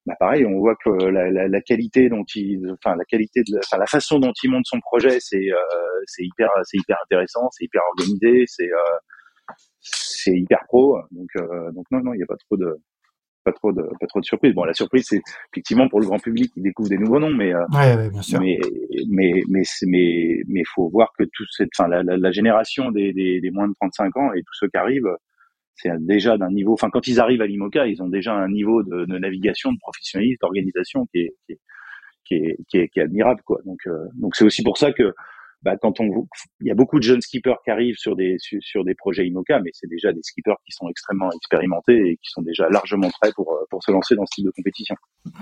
[0.07, 3.59] bah pareil, on voit que la, la, la, qualité dont il, enfin la qualité de,
[3.59, 7.49] enfin la façon dont il monte son projet, c'est euh, c'est hyper, c'est hyper intéressant,
[7.51, 8.99] c'est hyper organisé, c'est euh,
[9.81, 10.99] c'est hyper pro.
[11.11, 12.77] Donc euh, donc non non, il n'y a pas trop de
[13.47, 14.55] pas trop de pas trop de surprises.
[14.55, 15.23] Bon, la surprise c'est
[15.53, 17.63] effectivement pour le grand public qui découvre des nouveaux noms, mais ouais,
[17.97, 18.41] ouais, bien sûr.
[18.41, 18.59] mais
[19.09, 23.13] mais mais mais mais faut voir que toute cette, enfin la, la, la génération des,
[23.13, 25.17] des, des moins de 35 ans et tous ceux qui arrivent
[25.77, 26.73] c'est déjà d'un niveau.
[26.73, 29.79] Enfin, quand ils arrivent à l'IMOCA, ils ont déjà un niveau de, de navigation, de
[29.79, 31.59] professionnalisme, d'organisation qui est, qui est,
[32.25, 33.61] qui est, qui est, qui est admirable, quoi.
[33.67, 35.15] Donc, euh, donc c'est aussi pour ça que
[35.63, 36.27] bah, quand on,
[36.61, 39.61] il y a beaucoup de jeunes skippers qui arrivent sur des sur, des projets IMOCA,
[39.61, 43.33] mais c'est déjà des skippers qui sont extrêmement expérimentés et qui sont déjà largement prêts
[43.35, 44.95] pour euh, pour se lancer dans ce type de compétition.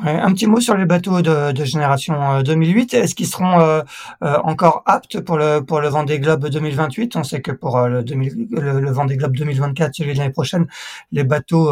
[0.05, 2.95] un petit mot sur les bateaux de, de génération 2008.
[2.95, 3.83] Euh, Est-ce qu'ils seront euh,
[4.21, 8.49] encore aptes pour le pour le Vendée Globe 2028 On sait que pour le, 2000,
[8.53, 10.67] le, le Vendée Globe 2024, celui de l'année prochaine,
[11.13, 11.71] les bateaux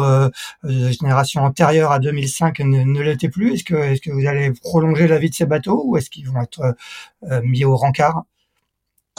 [0.63, 3.53] de génération antérieure à 2005 ne, ne l'étaient plus.
[3.53, 6.29] Est-ce que est-ce que vous allez prolonger la vie de ces bateaux ou est-ce qu'ils
[6.29, 6.75] vont être
[7.43, 8.23] mis au rencard?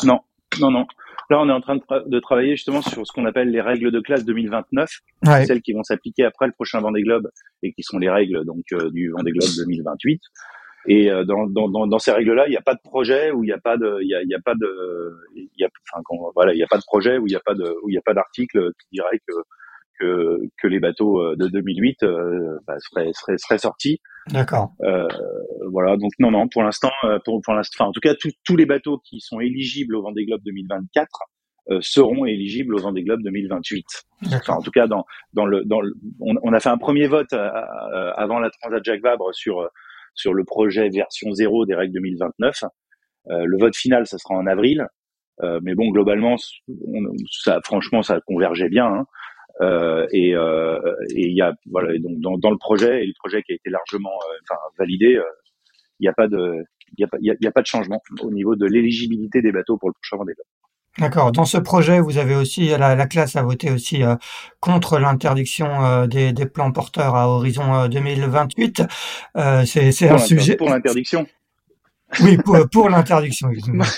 [0.02, 0.20] Non,
[0.60, 0.86] non, non.
[1.30, 4.00] Là, on est en train de, travailler justement sur ce qu'on appelle les règles de
[4.00, 4.90] classe 2029,
[5.46, 7.30] celles qui vont s'appliquer après le prochain Vendée Globe
[7.62, 10.20] et qui sont les règles donc euh, du Vendée Globe 2028.
[10.86, 13.46] Et euh, dans, dans, dans, ces règles-là, il n'y a pas de projet où il
[13.46, 15.16] n'y a pas de, il y a, y a, pas de,
[15.56, 16.02] y a, enfin,
[16.34, 17.94] voilà, il n'y a pas de projet où il n'y a pas de, où il
[17.94, 19.34] y a pas d'article qui dirait que
[19.98, 24.00] que, que les bateaux euh, de 2008 euh, bah, seraient, seraient, seraient sortis.
[24.30, 24.72] D'accord.
[24.82, 25.06] Euh,
[25.70, 28.14] voilà, donc non, non, pour l'instant, euh, pour, pour l'instant, enfin, en tout cas,
[28.44, 31.08] tous les bateaux qui sont éligibles au Vendée Globe 2024
[31.70, 33.84] euh, seront éligibles au Vendée Globe 2028.
[34.26, 37.06] Enfin, en tout cas, dans, dans le, dans le, on, on, a fait un premier
[37.06, 39.68] vote avant la Transat Jacques Vabre sur
[40.14, 42.64] sur le projet version 0 des règles 2029.
[43.26, 44.86] le vote final, ça sera en avril.
[45.62, 46.36] mais bon, globalement,
[46.68, 48.86] on, ça, franchement, ça convergeait bien.
[48.86, 49.06] Hein.
[49.60, 50.80] Euh, et euh,
[51.10, 53.54] et il y a voilà donc dans, dans, le projet et le projet qui a
[53.54, 55.20] été largement euh, enfin validé,
[56.00, 56.64] il n'y a pas de
[56.98, 59.78] il y a pas y a, pas de changement au niveau de l'éligibilité des bateaux
[59.78, 60.34] pour le prochain Vendée
[60.98, 61.32] D'accord.
[61.32, 64.14] Dans ce projet, vous avez aussi la, la classe a voté aussi euh,
[64.60, 68.82] contre l'interdiction euh, des, des, plans porteurs à horizon euh, 2028.
[69.64, 71.26] c'est un sujet pour l'interdiction.
[72.20, 73.50] Oui, pour, pour l'interdiction.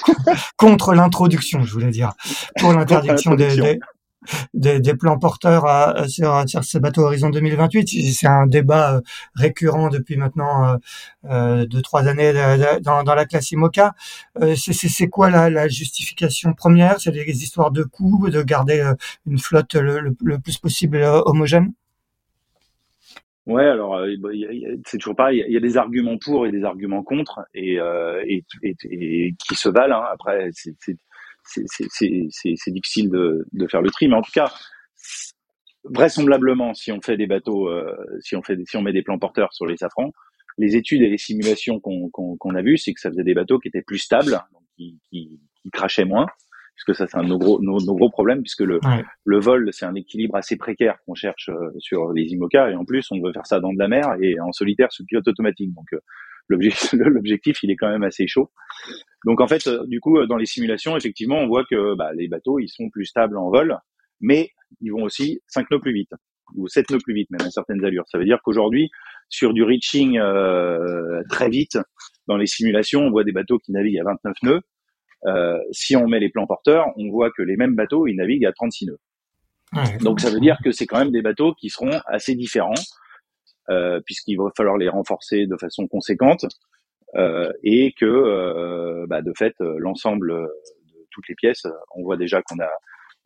[0.56, 2.14] contre l'introduction, je voulais dire.
[2.58, 3.78] Pour l'interdiction des, des,
[4.54, 7.88] des, plans porteurs sur, sur, ces bateaux Horizon 2028.
[8.12, 9.00] C'est un débat euh,
[9.34, 10.76] récurrent depuis maintenant euh,
[11.30, 12.32] euh deux trois années
[12.82, 13.94] dans, dans, la classe IMOCA.
[14.40, 17.00] Euh, c'est quoi la, justification première?
[17.00, 18.92] C'est des histoires de coûts, de garder
[19.26, 21.72] une flotte le, plus possible homogène?
[23.46, 24.00] Ouais, alors
[24.86, 25.44] c'est toujours pareil.
[25.46, 27.78] Il y a des arguments pour et des arguments contre, et
[29.38, 30.02] qui se valent.
[30.02, 30.06] Hein.
[30.12, 30.98] Après, c'est
[31.46, 34.08] c'est difficile de, de, faire le tri.
[34.08, 34.52] Mais en tout cas,
[35.84, 39.18] vraisemblablement, si on fait des bateaux, euh, si on fait, si on met des plans
[39.18, 40.12] porteurs sur les safrans,
[40.58, 43.68] les études et les simulations qu'on a vues, c'est que ça faisait des bateaux qui
[43.68, 44.40] étaient plus stables,
[44.76, 46.26] qui, qui, qui crachaient moins,
[46.74, 48.80] puisque ça c'est un de nos gros, nos, gros problèmes, puisque le,
[49.24, 52.84] le vol c'est un équilibre assez précaire qu'on cherche euh, sur les IMOCA, et en
[52.84, 55.74] plus on veut faire ça dans de la mer et en solitaire sous pilote automatique.
[55.74, 55.98] Donc euh,
[56.92, 58.50] l'objectif il est quand même assez chaud.
[59.24, 62.58] Donc en fait, du coup, dans les simulations, effectivement, on voit que bah, les bateaux
[62.58, 63.76] ils sont plus stables en vol,
[64.20, 66.10] mais ils vont aussi 5 nœuds plus vite
[66.54, 68.04] ou 7 nœuds plus vite même à certaines allures.
[68.08, 68.90] Ça veut dire qu'aujourd'hui
[69.28, 71.78] sur du reaching euh, très vite
[72.28, 74.60] dans les simulations, on voit des bateaux qui naviguent à 29 nœuds.
[75.26, 78.46] Euh, si on met les plans porteurs, on voit que les mêmes bateaux ils naviguent
[78.46, 78.98] à 36 nœuds.
[80.00, 82.82] Donc ça veut dire que c'est quand même des bateaux qui seront assez différents euh,
[84.04, 86.46] puisqu'il va falloir les renforcer de façon conséquente
[87.14, 92.42] euh, et que euh, bah, de fait l'ensemble de toutes les pièces, on voit déjà
[92.42, 92.68] qu'on a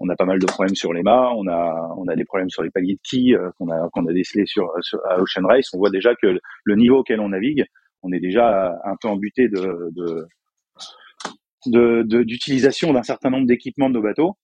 [0.02, 2.50] on a pas mal de problèmes sur les mâts, on a on a des problèmes
[2.50, 4.70] sur les paliers de quilles euh, qu'on a qu'on a décelés sur,
[5.08, 5.72] à Ocean Race.
[5.74, 7.64] On voit déjà que le niveau auquel on navigue,
[8.02, 9.90] on est déjà un peu embuté de
[11.66, 14.36] de d'utilisation de, d'un certain nombre d'équipements de nos bateaux.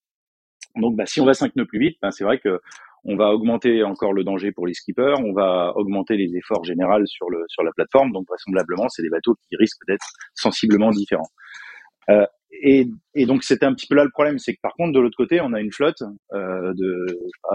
[0.77, 2.61] Donc, bah, si on va 5 nœuds plus vite, bah, c'est vrai que
[3.09, 7.07] on va augmenter encore le danger pour les skippers, on va augmenter les efforts généraux
[7.07, 8.13] sur le sur la plateforme.
[8.13, 11.31] Donc, vraisemblablement, c'est des bateaux qui risquent d'être sensiblement différents.
[12.11, 12.27] Euh,
[12.63, 15.01] et, et, donc c'était un petit peu là le problème, c'est que par contre de
[15.01, 16.03] l'autre côté, on a une flotte
[16.33, 17.07] euh, de,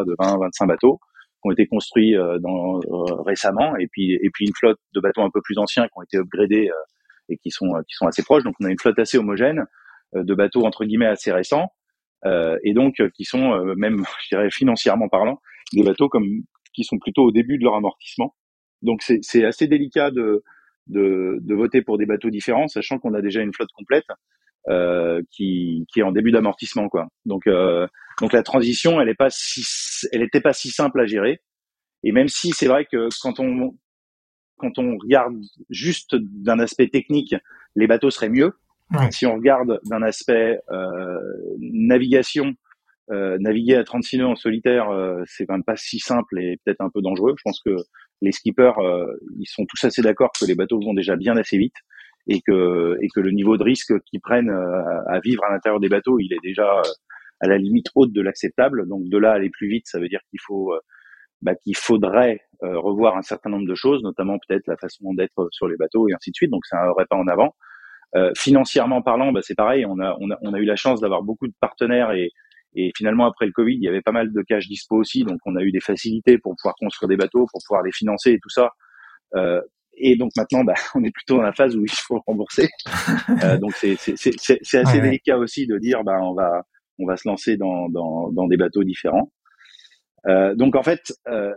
[0.06, 0.99] de 20-25 bateaux
[1.41, 4.99] qui ont été construits euh, dans, euh, récemment, et puis et puis une flotte de
[4.99, 6.74] bateaux un peu plus anciens qui ont été upgradés euh,
[7.30, 8.43] et qui sont qui sont assez proches.
[8.43, 9.66] Donc on a une flotte assez homogène
[10.14, 11.72] de bateaux entre guillemets assez récents,
[12.26, 15.41] et donc qui sont même, je dirais financièrement parlant,
[15.74, 16.28] des bateaux comme
[16.74, 18.36] qui sont plutôt au début de leur amortissement.
[18.82, 20.43] Donc c'est assez délicat de,
[20.88, 24.05] de, de voter pour des bateaux différents, sachant qu'on a déjà une flotte complète
[24.69, 27.07] euh, qui, qui est en début d'amortissement quoi.
[27.26, 27.88] Donc euh,
[28.19, 29.63] donc la transition elle est pas si
[30.11, 31.41] elle était pas si simple à gérer
[32.03, 33.76] et même si c'est vrai que quand on
[34.57, 35.34] quand on regarde
[35.72, 37.34] juste d'un aspect technique
[37.76, 38.53] les bateaux seraient mieux
[39.11, 41.19] si on regarde d'un aspect euh,
[41.59, 42.53] navigation
[43.11, 46.57] euh, naviguer à 36 nœuds en solitaire euh, c'est quand même pas si simple et
[46.63, 47.75] peut-être un peu dangereux je pense que
[48.21, 48.73] les skippers
[49.39, 51.75] ils sont tous assez d'accord que les bateaux vont déjà bien assez vite
[52.27, 55.79] et que et que le niveau de risque qu'ils prennent euh, à vivre à l'intérieur
[55.79, 56.83] des bateaux, il est déjà euh,
[57.39, 58.87] à la limite haute de l'acceptable.
[58.87, 60.79] Donc de là aller plus vite, ça veut dire qu'il faut euh,
[61.41, 65.67] bah, qu'il faudrait revoir un certain nombre de choses, notamment peut-être la façon d'être sur
[65.67, 66.51] les bateaux et ainsi de suite.
[66.51, 67.55] Donc c'est un pas en avant.
[68.16, 69.86] Euh, financièrement parlant, bah, c'est pareil.
[69.86, 72.32] On a, on a, on a eu la chance d'avoir beaucoup de partenaires et,
[72.76, 75.24] et finalement après le Covid, il y avait pas mal de cash dispo aussi.
[75.24, 78.32] Donc on a eu des facilités pour pouvoir construire des bateaux, pour pouvoir les financer
[78.32, 78.72] et tout ça.
[79.36, 79.62] Euh,
[79.93, 82.70] et donc maintenant, bah, on est plutôt dans la phase où il faut rembourser.
[83.43, 86.64] euh, donc c'est assez délicat aussi de dire, bah, on va
[86.99, 89.32] on va se lancer dans, dans, dans des bateaux différents.
[90.28, 91.53] Euh, donc en fait, euh,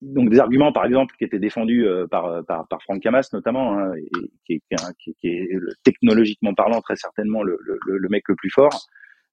[0.00, 3.78] donc des arguments par exemple qui étaient défendus euh, par, par, par Franck Camas notamment,
[3.78, 4.10] hein, et,
[4.46, 4.62] qui,
[4.98, 5.48] qui, qui, est
[5.82, 8.86] technologiquement parlant très certainement le, le, le mec le plus fort.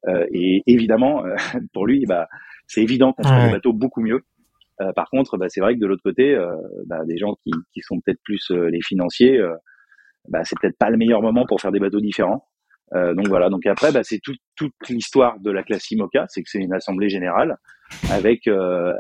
[0.07, 1.24] Euh, et évidemment,
[1.74, 2.28] pour lui, bah,
[2.68, 3.47] c'est évident qu'on ouais.
[3.47, 4.22] des bateaux beaucoup mieux.
[4.82, 6.55] Euh, par contre, bah, c'est vrai que de l'autre côté, euh,
[6.86, 9.39] bah, des gens qui, qui sont peut-être plus euh, les financiers,
[10.30, 12.47] bah, c'est peut-être pas le meilleur moment pour faire des bateaux différents.
[12.93, 13.49] Donc voilà.
[13.49, 16.73] Donc après, bah, c'est tout, toute l'histoire de la classe IMOCA, c'est que c'est une
[16.73, 17.57] assemblée générale
[18.11, 18.49] avec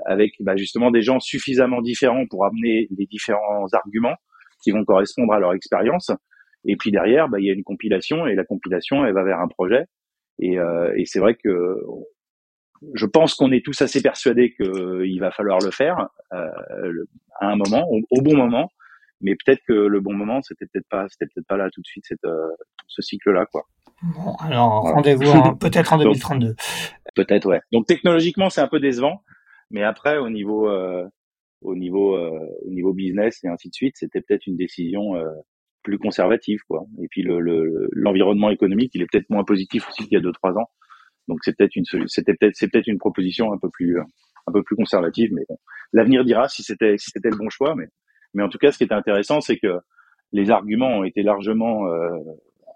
[0.05, 4.15] avec bah, justement des gens suffisamment différents pour amener les différents arguments
[4.63, 6.11] qui vont correspondre à leur expérience.
[6.65, 9.39] Et puis derrière, bah, il y a une compilation et la compilation, elle va vers
[9.39, 9.85] un projet.
[10.39, 10.55] Et,
[10.95, 11.77] et c'est vrai que
[12.93, 17.05] je pense qu'on est tous assez persuadés qu'il va falloir le faire euh,
[17.39, 18.71] à un moment, au, bon moment,
[19.21, 21.87] mais peut-être que le bon moment, c'était peut-être pas, c'était peut-être pas là tout de
[21.87, 22.49] suite, cette, euh,
[22.87, 23.65] ce cycle-là, quoi.
[24.03, 26.55] Bon, alors rendez-vous peut-être en 2032.
[27.15, 27.61] Peut-être, ouais.
[27.71, 29.21] Donc technologiquement, c'est un peu décevant,
[29.69, 31.07] mais après, au niveau, euh,
[31.61, 35.29] au niveau, euh, au niveau business et ainsi de suite, c'était peut-être une décision euh,
[35.83, 36.83] plus conservative, quoi.
[37.01, 40.31] Et puis le, l'environnement économique, il est peut-être moins positif aussi qu'il y a deux
[40.31, 40.69] trois ans.
[41.27, 44.63] Donc c'est peut-être une c'était peut-être c'est peut-être une proposition un peu plus un peu
[44.63, 45.57] plus conservative, mais bon,
[45.93, 47.75] l'avenir dira si c'était si c'était le bon choix.
[47.75, 47.87] Mais
[48.33, 49.79] mais en tout cas, ce qui était intéressant, c'est que
[50.31, 51.85] les arguments ont été largement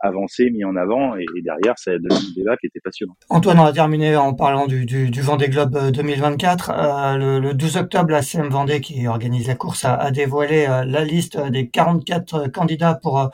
[0.04, 3.16] euh, avancés, mis en avant, et, derrière, ça a donné un débat qui était passionnant.
[3.30, 4.86] Antoine, on va terminer en parlant du,
[5.22, 6.72] Vendée Globe 2024.
[6.72, 10.66] Euh, le, le, 12 octobre, la CM Vendée, qui organise la course, a, a dévoilé
[10.68, 13.30] euh, la liste des 44 candidats pour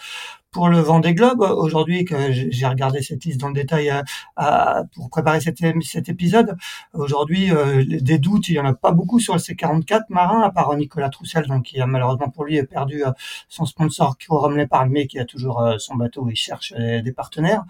[0.52, 5.10] pour le Vendée Globe aujourd'hui que j'ai regardé cette liste dans le détail euh, pour
[5.10, 5.62] préparer cet,
[6.10, 6.58] épisode.
[6.94, 10.52] Aujourd'hui, euh, des doutes, il y en a pas beaucoup sur ces 44 marins, à
[10.52, 13.12] part Nicolas Troussel, donc qui a malheureusement pour lui perdu euh,
[13.48, 17.64] son sponsor Quorum l'épargne, mais qui a toujours son bateau et cherche des partenaires.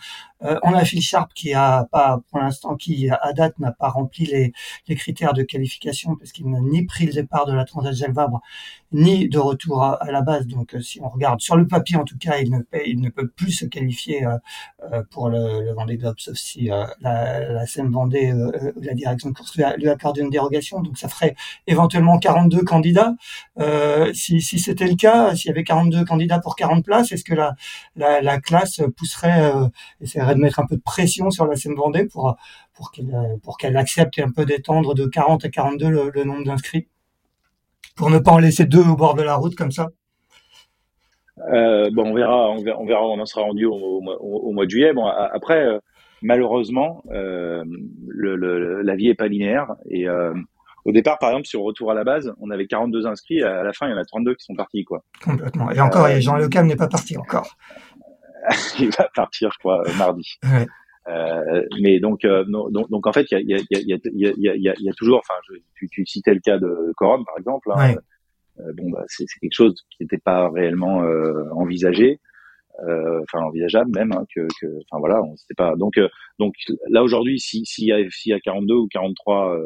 [0.43, 3.89] Euh, on a Phil Sharp qui a pas, pour l'instant, qui à date n'a pas
[3.89, 4.53] rempli les,
[4.87, 8.13] les critères de qualification parce qu'il n'a ni pris le départ de la Transat Jacques
[8.13, 8.41] Vabre,
[8.91, 10.47] ni de retour à, la base.
[10.47, 13.09] Donc, euh, si on regarde sur le papier, en tout cas, il ne, il ne
[13.09, 14.37] peut plus se qualifier euh,
[14.91, 18.33] euh pour le, le Vendée Globe, sauf si la, la SEM Vendée,
[18.81, 20.81] la direction de course lui, accorde une dérogation.
[20.81, 21.35] Donc, ça ferait
[21.67, 23.15] éventuellement 42 candidats.
[24.13, 27.33] si, si c'était le cas, s'il y avait 42 candidats pour 40 places, est-ce que
[27.33, 27.55] la,
[27.95, 29.51] la, la classe pousserait,
[30.33, 32.35] de mettre un peu de pression sur la SEM Vendée pour
[32.73, 36.87] pour qu'elle pour qu'elle accepte un peu d'étendre de 40 à 42 le nombre d'inscrits
[37.95, 39.89] pour ne pas en laisser deux au bord de la route comme ça
[41.49, 44.69] euh, bon, on verra, on verra, on verra, on en sera rendu au, mois de
[44.69, 44.93] juillet.
[44.93, 45.79] Bon, après, euh,
[46.21, 47.63] malheureusement, euh,
[48.07, 49.73] le, la vie est pas linéaire.
[49.89, 50.07] Et
[50.83, 53.41] au départ, par exemple, sur le retour à la base, on avait 42 inscrits.
[53.43, 55.03] À la fin, il y en a 32 qui sont partis, quoi.
[55.23, 55.71] Complètement.
[55.71, 57.55] Et encore, Jean Lecam n'est pas parti encore.
[58.79, 60.37] il va partir, je crois, mardi.
[60.43, 60.67] Ouais.
[61.07, 63.97] Euh, mais donc, euh, donc, donc, en fait, il y a, y, a, y, a,
[64.35, 65.39] y, a, y a toujours, enfin,
[65.75, 67.69] tu, tu, citais le cas de Corum par exemple.
[67.75, 67.95] Hein,
[68.59, 71.03] euh, bon, bah, c'est quelque chose qui n'était pas réellement
[71.53, 72.19] envisagé,
[72.79, 74.47] enfin envisageable même, hein, que,
[74.89, 75.75] enfin voilà, on sait pas.
[75.75, 75.99] Donc,
[76.37, 76.53] donc
[76.87, 79.57] là aujourd'hui, s'il si y, y a 42 ou 43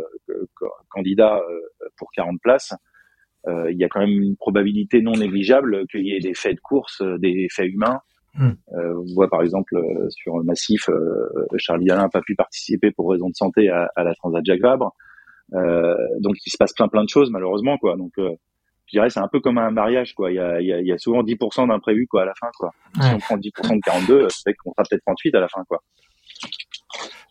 [0.89, 1.41] candidats
[1.97, 2.73] pour 40 places,
[3.47, 6.61] il y a quand même une probabilité non négligeable qu'il y ait des faits de
[6.61, 7.99] course, des faits humains.
[8.37, 8.51] Hmm.
[8.73, 12.91] Euh, on voit par exemple euh, sur Massif, euh, Charlie Alain n'a pas pu participer
[12.91, 14.93] pour raison de santé à, à la Transat Jacques Vabre.
[15.53, 17.95] donc il se passe plein plein de choses malheureusement quoi.
[17.95, 20.31] Donc je dirais c'est un peu comme un mariage quoi.
[20.31, 22.33] Il y a, il y a, il y a souvent 10% d'imprévus quoi à la
[22.37, 22.71] fin quoi.
[23.01, 25.81] Si on prend 10% de 42, c'est qu'on sera peut-être 38 à la fin quoi.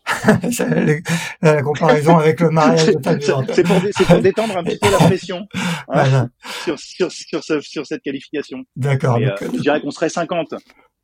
[1.41, 5.47] la comparaison avec le mariage C'est pour, pour, détendre un petit peu la pression
[5.89, 6.29] hein,
[6.63, 8.59] sur, sur, sur, sur, cette qualification.
[8.75, 9.19] D'accord.
[9.19, 10.53] je dirais qu'on serait 50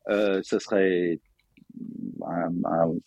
[0.09, 1.19] euh, ça serait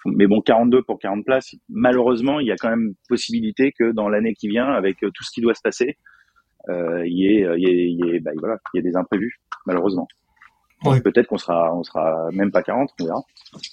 [0.07, 1.55] mais bon 42 pour 40 places.
[1.68, 5.24] Malheureusement il y a quand même possibilité que dans l'année qui vient avec euh, tout
[5.24, 5.99] ce qui doit se passer
[6.68, 8.82] euh, il y ait il y ait, il y ait, bah, voilà il y ait
[8.90, 10.09] des imprévus malheureusement.
[11.03, 13.22] Peut-être qu'on sera on sera même pas 40 on verra.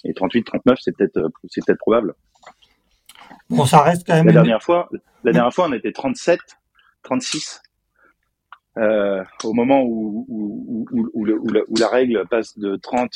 [0.04, 2.14] Et 38 39 c'est peut-être euh, c'est peut-être probable.
[3.50, 4.88] Bon ça reste quand même la dernière fois
[5.24, 6.40] la dernière fois on était 37
[7.02, 7.62] 36
[8.78, 13.10] euh, au moment où, où, où, où, la, où, la, règle passe de 30,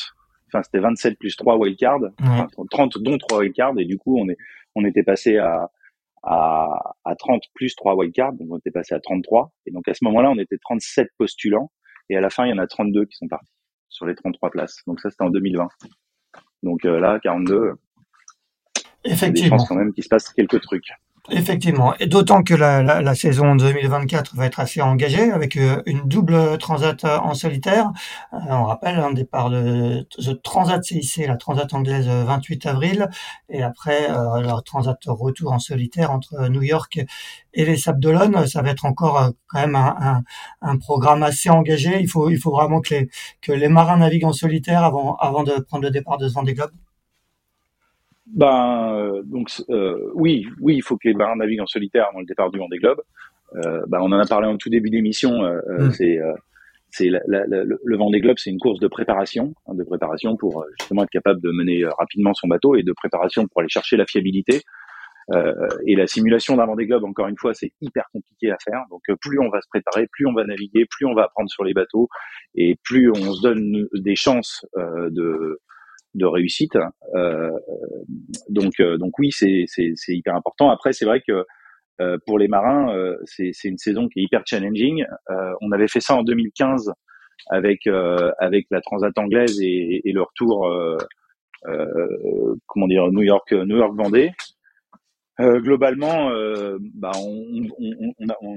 [0.48, 2.66] enfin c'était 27 plus 3 wildcards, ouais.
[2.70, 4.36] 30 dont 3 wildcards, et du coup on, est,
[4.74, 5.70] on était passé à,
[6.22, 9.94] à, à 30 plus 3 wildcards, donc on était passé à 33, et donc à
[9.94, 11.70] ce moment-là on était 37 postulants,
[12.10, 13.52] et à la fin il y en a 32 qui sont partis
[13.88, 15.68] sur les 33 places, donc ça c'était en 2020.
[16.62, 17.72] Donc euh, là, 42,
[19.06, 19.56] Effectivement.
[19.56, 20.90] Je pense quand même qu'il se passe quelques trucs.
[21.30, 25.82] Effectivement, et d'autant que la, la, la, saison 2024 va être assez engagée avec euh,
[25.84, 27.90] une double transat en solitaire.
[28.32, 33.08] Euh, on rappelle un départ de, de, Transat CIC, la Transat anglaise 28 avril,
[33.48, 37.00] et après euh, la Transat retour en solitaire entre New York
[37.54, 38.46] et les Sables d'Olonne.
[38.46, 40.22] Ça va être encore quand même un, un,
[40.62, 41.98] un, programme assez engagé.
[42.00, 43.08] Il faut, il faut vraiment que les,
[43.42, 46.70] que les marins naviguent en solitaire avant, avant de prendre le départ de Vendée Globe.
[48.26, 52.20] Ben euh, donc euh, oui, oui, il faut que les marins naviguent en solitaire avant
[52.20, 53.00] le départ du Vendée Globe.
[53.54, 55.44] Euh, ben, on en a parlé en tout début d'émission.
[55.44, 55.92] Euh, euh, mm.
[55.92, 56.20] C'est
[56.90, 60.36] c'est la, la, le, le Vendée Globe, c'est une course de préparation, hein, de préparation
[60.36, 63.96] pour justement être capable de mener rapidement son bateau et de préparation pour aller chercher
[63.96, 64.62] la fiabilité.
[65.84, 68.84] et la simulation d'un Vendée Globe, encore une fois, c'est hyper compliqué à faire.
[68.88, 71.64] Donc plus on va se préparer, plus on va naviguer, plus on va apprendre sur
[71.64, 72.08] les bateaux
[72.54, 75.60] et plus on se donne des chances de
[76.16, 76.76] de réussite.
[77.14, 77.50] Euh,
[78.48, 79.66] donc, euh, donc oui, c'est
[80.08, 80.70] hyper important.
[80.70, 81.44] Après, c'est vrai que
[82.00, 82.92] euh, pour les marins,
[83.24, 85.04] c'est une saison qui est hyper challenging.
[85.60, 86.92] on avait fait ça en 2015
[87.50, 87.86] avec
[88.38, 90.68] avec la Transat anglaise et, et le retour,
[92.66, 94.32] comment dire, New York, New York Vendée.
[95.38, 96.30] globalement,
[96.94, 98.56] bah on, on, on,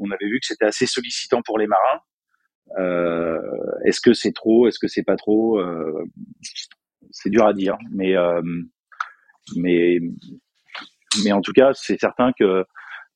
[0.00, 2.00] on, avait vu que c'était assez sollicitant pour les marins.
[2.78, 3.40] Euh,
[3.84, 6.04] est-ce que c'est trop Est-ce que c'est pas trop euh,
[7.10, 8.42] C'est dur à dire, mais euh,
[9.56, 9.98] mais
[11.24, 12.64] mais en tout cas, c'est certain que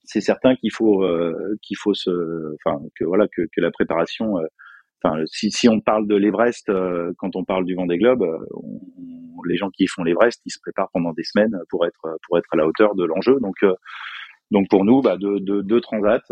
[0.05, 1.07] c'est certain qu'il faut
[1.63, 4.37] qu'il faut se, enfin que voilà que, que la préparation
[5.07, 6.73] Enfin, si, si on parle de l'Everest,
[7.19, 8.25] quand on parle du Vendée Globe,
[9.47, 12.49] les gens qui font l'Everest, ils se préparent pendant des semaines pour être pour être
[12.53, 13.39] à la hauteur de l'enjeu.
[13.41, 13.57] Donc
[14.51, 16.23] donc pour nous, bah, deux, deux, deux transats,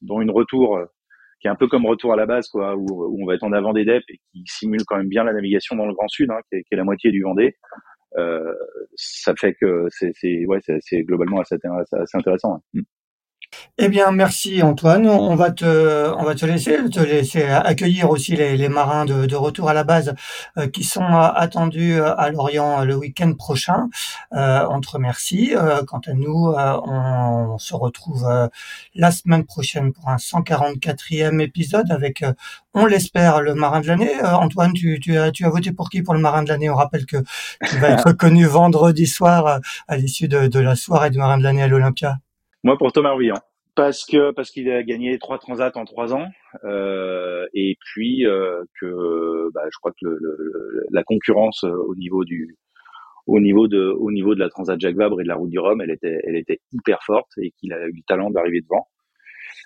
[0.00, 0.80] dont une retour
[1.48, 3.72] un peu comme retour à la base, quoi, où, où, on va être en avant
[3.72, 6.40] des DEP et qui simule quand même bien la navigation dans le Grand Sud, hein,
[6.50, 7.56] qui, est, qui, est, la moitié du Vendée.
[8.16, 8.54] Euh,
[8.94, 12.62] ça fait que c'est ouais, c'est globalement assez, assez intéressant.
[12.74, 12.80] Hein.
[13.78, 15.06] Eh bien, merci Antoine.
[15.06, 19.26] On va te, on va te laisser, te laisser accueillir aussi les, les marins de,
[19.26, 20.14] de, retour à la base
[20.56, 23.88] euh, qui sont euh, attendus euh, à Lorient le week-end prochain.
[24.32, 25.52] on te remercie.
[25.86, 28.26] quant à nous, on, se retrouve
[28.94, 32.24] la semaine prochaine pour un 144e épisode avec,
[32.74, 34.12] on l'espère, le marin de l'année.
[34.22, 36.70] Antoine, tu, tu, as, tu as voté pour qui pour le marin de l'année?
[36.70, 37.18] On rappelle que
[37.68, 41.42] tu vas être connu vendredi soir à l'issue de, de la soirée du marin de
[41.42, 42.18] l'année à l'Olympia.
[42.66, 43.38] Moi, pour Thomas Ruyant.
[43.76, 46.26] Parce que parce qu'il a gagné trois transats en trois ans
[46.64, 50.08] euh, et puis euh, que bah, je crois que
[50.90, 52.56] la concurrence euh, au niveau du
[53.28, 55.60] au niveau de au niveau de la transat Jacques Vabre et de la route du
[55.60, 58.88] Rhum elle était elle était hyper forte et qu'il a eu le talent d'arriver devant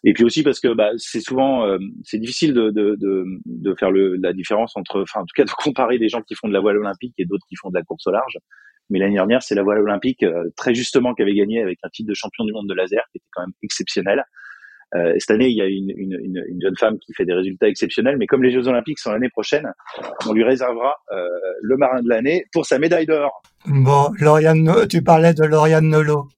[0.04, 3.74] et puis aussi parce que bah, c'est souvent euh, c'est difficile de, de, de, de
[3.76, 6.48] faire le, la différence entre enfin en tout cas de comparer des gens qui font
[6.48, 8.36] de la voile olympique et d'autres qui font de la course au large
[8.90, 11.88] mais l'année dernière, c'est la voile olympique, euh, très justement, qui avait gagné avec un
[11.88, 14.24] titre de champion du monde de laser, qui était quand même exceptionnel.
[14.96, 17.32] Euh, cette année, il y a une, une, une, une, jeune femme qui fait des
[17.32, 19.72] résultats exceptionnels, mais comme les Jeux Olympiques sont l'année prochaine,
[20.26, 21.28] on lui réservera euh,
[21.62, 23.42] le marin de l'année pour sa médaille d'or.
[23.66, 26.28] Bon, Lauriane, tu parlais de Lauriane Nolo.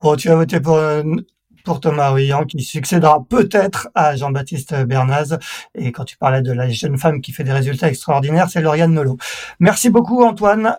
[0.00, 1.02] Bon, tu as voté pour euh,
[1.64, 5.38] pour Thomas Ruyant qui succédera peut-être à Jean-Baptiste Bernaz.
[5.74, 8.92] Et quand tu parlais de la jeune femme qui fait des résultats extraordinaires, c'est Lauriane
[8.94, 9.16] Nolo.
[9.58, 10.78] Merci beaucoup Antoine.